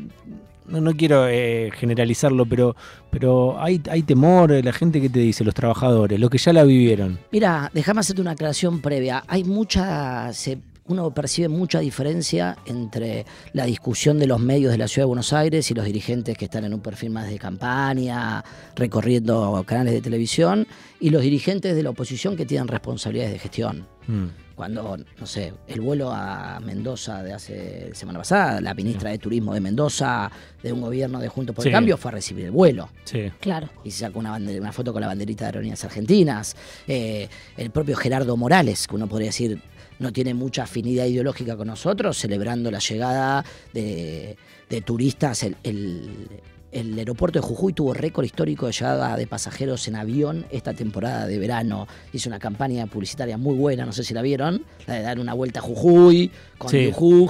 no, 0.67 0.79
no 0.79 0.93
quiero 0.93 1.27
eh, 1.27 1.69
generalizarlo, 1.73 2.45
pero, 2.45 2.75
pero 3.10 3.60
hay, 3.60 3.81
hay 3.89 4.03
temor, 4.03 4.51
la 4.63 4.71
gente 4.71 5.01
que 5.01 5.10
te 5.10 5.19
dice, 5.19 5.43
los 5.43 5.53
trabajadores, 5.55 6.17
los 6.17 6.29
que 6.29 6.38
ya 6.38 6.53
la 6.53 6.63
vivieron. 6.63 7.17
Mira, 7.31 7.69
déjame 7.73 7.99
hacerte 7.99 8.21
una 8.21 8.31
aclaración 8.31 8.79
previa. 8.79 9.23
Hay 9.27 9.43
mucha. 9.43 10.31
se- 10.31 10.60
uno 10.91 11.12
percibe 11.12 11.47
mucha 11.47 11.80
diferencia 11.80 12.58
entre 12.65 13.25
la 13.54 13.65
discusión 13.65 14.19
de 14.19 14.27
los 14.27 14.39
medios 14.39 14.71
de 14.71 14.77
la 14.77 14.88
ciudad 14.88 15.04
de 15.04 15.08
Buenos 15.08 15.34
Aires 15.34 15.71
y 15.71 15.73
los 15.73 15.86
dirigentes 15.86 16.38
que 16.38 16.45
están 16.45 16.65
en 16.65 16.73
un 16.73 16.82
perfil 16.82 17.12
más 17.12 17.30
de 17.30 17.39
campaña, 17.39 18.43
recorriendo 18.75 19.63
canales 19.65 19.93
de 19.93 20.01
televisión, 20.01 20.67
y 20.99 21.10
los 21.10 21.21
dirigentes 21.21 21.75
de 21.75 21.84
la 21.84 21.89
oposición 21.91 22.36
que 22.36 22.45
tienen 22.45 22.67
responsabilidades 22.67 23.34
de 23.34 23.39
gestión. 23.39 23.88
Mm. 24.08 24.27
cuando, 24.56 24.97
no 25.19 25.25
sé, 25.25 25.54
el 25.67 25.82
vuelo 25.82 26.12
a 26.12 26.60
Mendoza 26.60 27.23
de 27.23 27.34
hace 27.34 27.95
semana 27.95 28.19
pasada, 28.19 28.62
la 28.62 28.75
ministra 28.75 29.10
de 29.10 29.17
Turismo 29.17 29.56
de 29.56 29.60
Mendoza, 29.60 30.30
de 30.62 30.71
un 30.71 30.82
gobierno 30.82 31.19
de 31.19 31.30
Juntos 31.30 31.56
por 31.56 31.65
el 31.65 31.71
Sí. 31.71 31.73
Cambio, 31.73 31.97
fue 31.97 32.10
a 32.10 32.13
recibir 32.15 32.45
el 32.45 32.51
vuelo. 32.51 32.89
Sí. 33.04 33.32
Claro. 33.39 33.69
Y 33.84 33.89
se 33.89 34.01
sacó 34.01 34.19
una 34.19 34.71
foto 34.71 34.93
con 34.93 35.01
la 35.01 35.08
banderita 35.08 35.45
de 35.45 35.47
Aerolíneas 35.47 35.84
Argentinas. 35.84 36.56
Eh, 36.88 37.27
el 37.58 37.71
propio 37.71 37.95
Gerardo 37.95 38.38
Morales, 38.38 38.88
que 38.88 38.95
uno 38.95 39.08
podría 39.08 39.30
decir 39.30 39.60
no 40.01 40.11
tiene 40.11 40.33
mucha 40.33 40.63
afinidad 40.63 41.05
ideológica 41.05 41.55
con 41.55 41.67
nosotros, 41.67 42.17
celebrando 42.17 42.69
la 42.71 42.79
llegada 42.79 43.45
de, 43.73 44.35
de 44.69 44.81
turistas. 44.81 45.43
El, 45.43 45.55
el- 45.63 46.27
el 46.73 46.97
aeropuerto 46.97 47.37
de 47.41 47.45
Jujuy 47.45 47.73
tuvo 47.73 47.93
récord 47.93 48.23
histórico 48.23 48.65
de 48.65 48.71
llegada 48.71 49.17
de 49.17 49.27
pasajeros 49.27 49.89
en 49.89 49.97
avión 49.97 50.45
esta 50.51 50.73
temporada 50.73 51.27
de 51.27 51.37
verano. 51.37 51.85
Hizo 52.13 52.29
una 52.29 52.39
campaña 52.39 52.85
publicitaria 52.87 53.37
muy 53.37 53.55
buena, 53.57 53.85
no 53.85 53.91
sé 53.91 54.05
si 54.05 54.13
la 54.13 54.21
vieron, 54.21 54.63
la 54.87 54.93
de 54.93 55.01
dar 55.01 55.19
una 55.19 55.33
vuelta 55.33 55.59
a 55.59 55.63
Jujuy, 55.63 56.31
con 56.57 56.69
Sí. 56.71 56.89
Jujuy. 56.93 57.27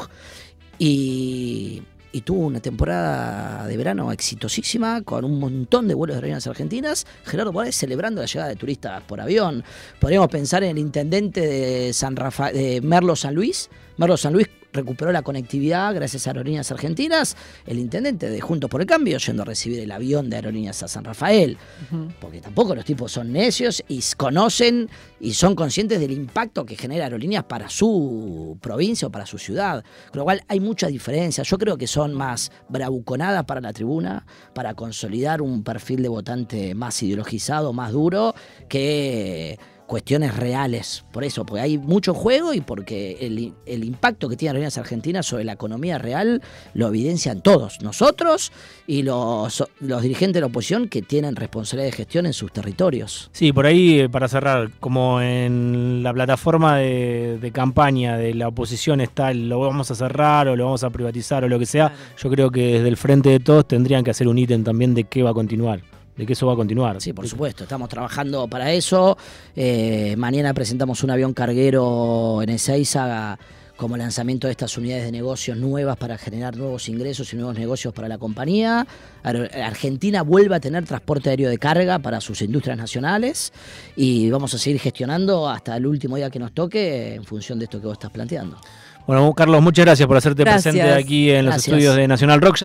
Y, 0.77 1.81
y 2.11 2.21
tuvo 2.21 2.45
una 2.47 2.59
temporada 2.59 3.65
de 3.67 3.77
verano 3.77 4.11
exitosísima, 4.11 5.01
con 5.01 5.23
un 5.25 5.39
montón 5.39 5.87
de 5.87 5.93
vuelos 5.93 6.15
de 6.15 6.17
aerolíneas 6.17 6.47
argentinas. 6.47 7.05
Gerardo 7.25 7.53
Morales 7.53 7.75
celebrando 7.75 8.21
la 8.21 8.27
llegada 8.27 8.49
de 8.49 8.55
turistas 8.55 9.01
por 9.03 9.21
avión. 9.21 9.63
Podríamos 9.99 10.29
pensar 10.29 10.63
en 10.63 10.71
el 10.71 10.77
intendente 10.77 11.41
de, 11.45 11.93
San 11.93 12.15
Rafa- 12.15 12.51
de 12.51 12.81
Merlo 12.81 13.15
San 13.15 13.33
Luis. 13.35 13.69
Merlo 13.97 14.17
San 14.17 14.33
Luis 14.33 14.47
recuperó 14.73 15.11
la 15.11 15.21
conectividad 15.21 15.93
gracias 15.93 16.27
a 16.27 16.31
Aerolíneas 16.31 16.71
Argentinas. 16.71 17.35
El 17.65 17.79
intendente 17.79 18.29
de 18.29 18.41
Juntos 18.41 18.69
por 18.69 18.81
el 18.81 18.87
Cambio 18.87 19.17
yendo 19.17 19.43
a 19.43 19.45
recibir 19.45 19.79
el 19.79 19.91
avión 19.91 20.29
de 20.29 20.37
Aerolíneas 20.37 20.81
a 20.83 20.87
San 20.87 21.03
Rafael. 21.03 21.57
Porque 22.19 22.41
tampoco 22.41 22.75
los 22.75 22.85
tipos 22.85 23.11
son 23.11 23.31
necios 23.31 23.83
y 23.87 24.01
conocen 24.17 24.89
y 25.19 25.33
son 25.33 25.55
conscientes 25.55 25.99
del 25.99 26.11
impacto 26.11 26.65
que 26.65 26.75
genera 26.75 27.05
Aerolíneas 27.05 27.43
para 27.45 27.69
su 27.69 28.57
provincia 28.61 29.07
o 29.07 29.11
para 29.11 29.25
su 29.25 29.37
ciudad. 29.37 29.83
Con 30.11 30.19
lo 30.19 30.23
cual 30.23 30.43
hay 30.47 30.59
mucha 30.59 30.87
diferencia. 30.87 31.43
Yo 31.43 31.57
creo 31.57 31.77
que 31.77 31.87
son 31.87 32.13
más 32.13 32.51
bravuconadas 32.69 33.45
para 33.45 33.61
la 33.61 33.73
tribuna, 33.73 34.25
para 34.53 34.73
consolidar 34.73 35.41
un 35.41 35.63
perfil 35.63 36.01
de 36.01 36.09
votante 36.09 36.75
más 36.75 37.01
ideologizado, 37.03 37.73
más 37.73 37.91
duro, 37.91 38.33
que 38.69 39.59
cuestiones 39.91 40.37
reales. 40.37 41.03
Por 41.11 41.25
eso, 41.25 41.45
porque 41.45 41.59
hay 41.59 41.77
mucho 41.77 42.13
juego 42.13 42.53
y 42.53 42.61
porque 42.61 43.17
el, 43.19 43.53
el 43.65 43.83
impacto 43.83 44.29
que 44.29 44.37
tiene 44.37 44.51
Aerolíneas 44.51 44.77
Argentinas 44.77 45.25
sobre 45.25 45.43
la 45.43 45.51
economía 45.51 45.97
real 45.97 46.41
lo 46.73 46.87
evidencian 46.87 47.41
todos, 47.41 47.81
nosotros 47.81 48.53
y 48.87 49.03
los, 49.03 49.65
los 49.81 50.01
dirigentes 50.01 50.35
de 50.35 50.39
la 50.39 50.45
oposición 50.45 50.87
que 50.87 51.01
tienen 51.01 51.35
responsabilidad 51.35 51.91
de 51.91 51.97
gestión 51.97 52.25
en 52.25 52.31
sus 52.31 52.53
territorios. 52.53 53.29
Sí, 53.33 53.51
por 53.51 53.65
ahí, 53.65 53.99
eh, 53.99 54.07
para 54.07 54.29
cerrar, 54.29 54.71
como 54.79 55.19
en 55.19 56.03
la 56.03 56.13
plataforma 56.13 56.77
de, 56.77 57.37
de 57.41 57.51
campaña 57.51 58.15
de 58.15 58.33
la 58.33 58.47
oposición 58.47 59.01
está 59.01 59.31
el 59.31 59.49
lo 59.49 59.59
vamos 59.59 59.91
a 59.91 59.95
cerrar 59.95 60.47
o 60.47 60.55
lo 60.55 60.63
vamos 60.63 60.85
a 60.85 60.89
privatizar 60.89 61.43
o 61.43 61.49
lo 61.49 61.59
que 61.59 61.65
sea, 61.65 61.93
yo 62.17 62.29
creo 62.29 62.49
que 62.49 62.75
desde 62.75 62.87
el 62.87 62.95
frente 62.95 63.27
de 63.27 63.41
todos 63.41 63.67
tendrían 63.67 64.05
que 64.05 64.11
hacer 64.11 64.29
un 64.29 64.37
ítem 64.37 64.63
también 64.63 64.93
de 64.93 65.03
qué 65.03 65.21
va 65.21 65.31
a 65.31 65.33
continuar, 65.33 65.81
de 66.21 66.27
que 66.27 66.33
eso 66.33 66.45
va 66.45 66.53
a 66.53 66.55
continuar. 66.55 67.01
Sí, 67.01 67.13
por 67.13 67.27
supuesto, 67.27 67.63
estamos 67.63 67.89
trabajando 67.89 68.47
para 68.47 68.71
eso. 68.71 69.17
Eh, 69.55 70.13
mañana 70.17 70.53
presentamos 70.53 71.03
un 71.03 71.09
avión 71.09 71.33
carguero 71.33 72.41
en 72.43 72.49
Ezeiza 72.49 73.37
como 73.75 73.97
lanzamiento 73.97 74.45
de 74.45 74.51
estas 74.51 74.77
unidades 74.77 75.05
de 75.05 75.11
negocios 75.11 75.57
nuevas 75.57 75.97
para 75.97 76.15
generar 76.15 76.55
nuevos 76.55 76.87
ingresos 76.87 77.33
y 77.33 77.35
nuevos 77.37 77.57
negocios 77.57 77.91
para 77.91 78.07
la 78.07 78.19
compañía. 78.19 78.85
Ar- 79.23 79.49
Argentina 79.63 80.21
vuelve 80.21 80.55
a 80.55 80.59
tener 80.59 80.85
transporte 80.85 81.31
aéreo 81.31 81.49
de 81.49 81.57
carga 81.57 81.97
para 81.97 82.21
sus 82.21 82.39
industrias 82.43 82.77
nacionales 82.77 83.51
y 83.95 84.29
vamos 84.29 84.53
a 84.53 84.59
seguir 84.59 84.79
gestionando 84.79 85.49
hasta 85.49 85.75
el 85.75 85.87
último 85.87 86.17
día 86.17 86.29
que 86.29 86.37
nos 86.37 86.51
toque 86.51 87.15
en 87.15 87.23
función 87.23 87.57
de 87.57 87.65
esto 87.65 87.79
que 87.81 87.87
vos 87.87 87.93
estás 87.93 88.11
planteando. 88.11 88.57
Bueno, 89.07 89.33
Carlos, 89.33 89.63
muchas 89.63 89.83
gracias 89.83 90.07
por 90.07 90.15
hacerte 90.15 90.43
Gracias. 90.43 90.75
presente 90.75 90.93
aquí 90.93 91.31
en 91.31 91.47
los 91.47 91.55
estudios 91.55 91.95
de 91.95 92.07
Nacional 92.07 92.39
Rock. 92.39 92.57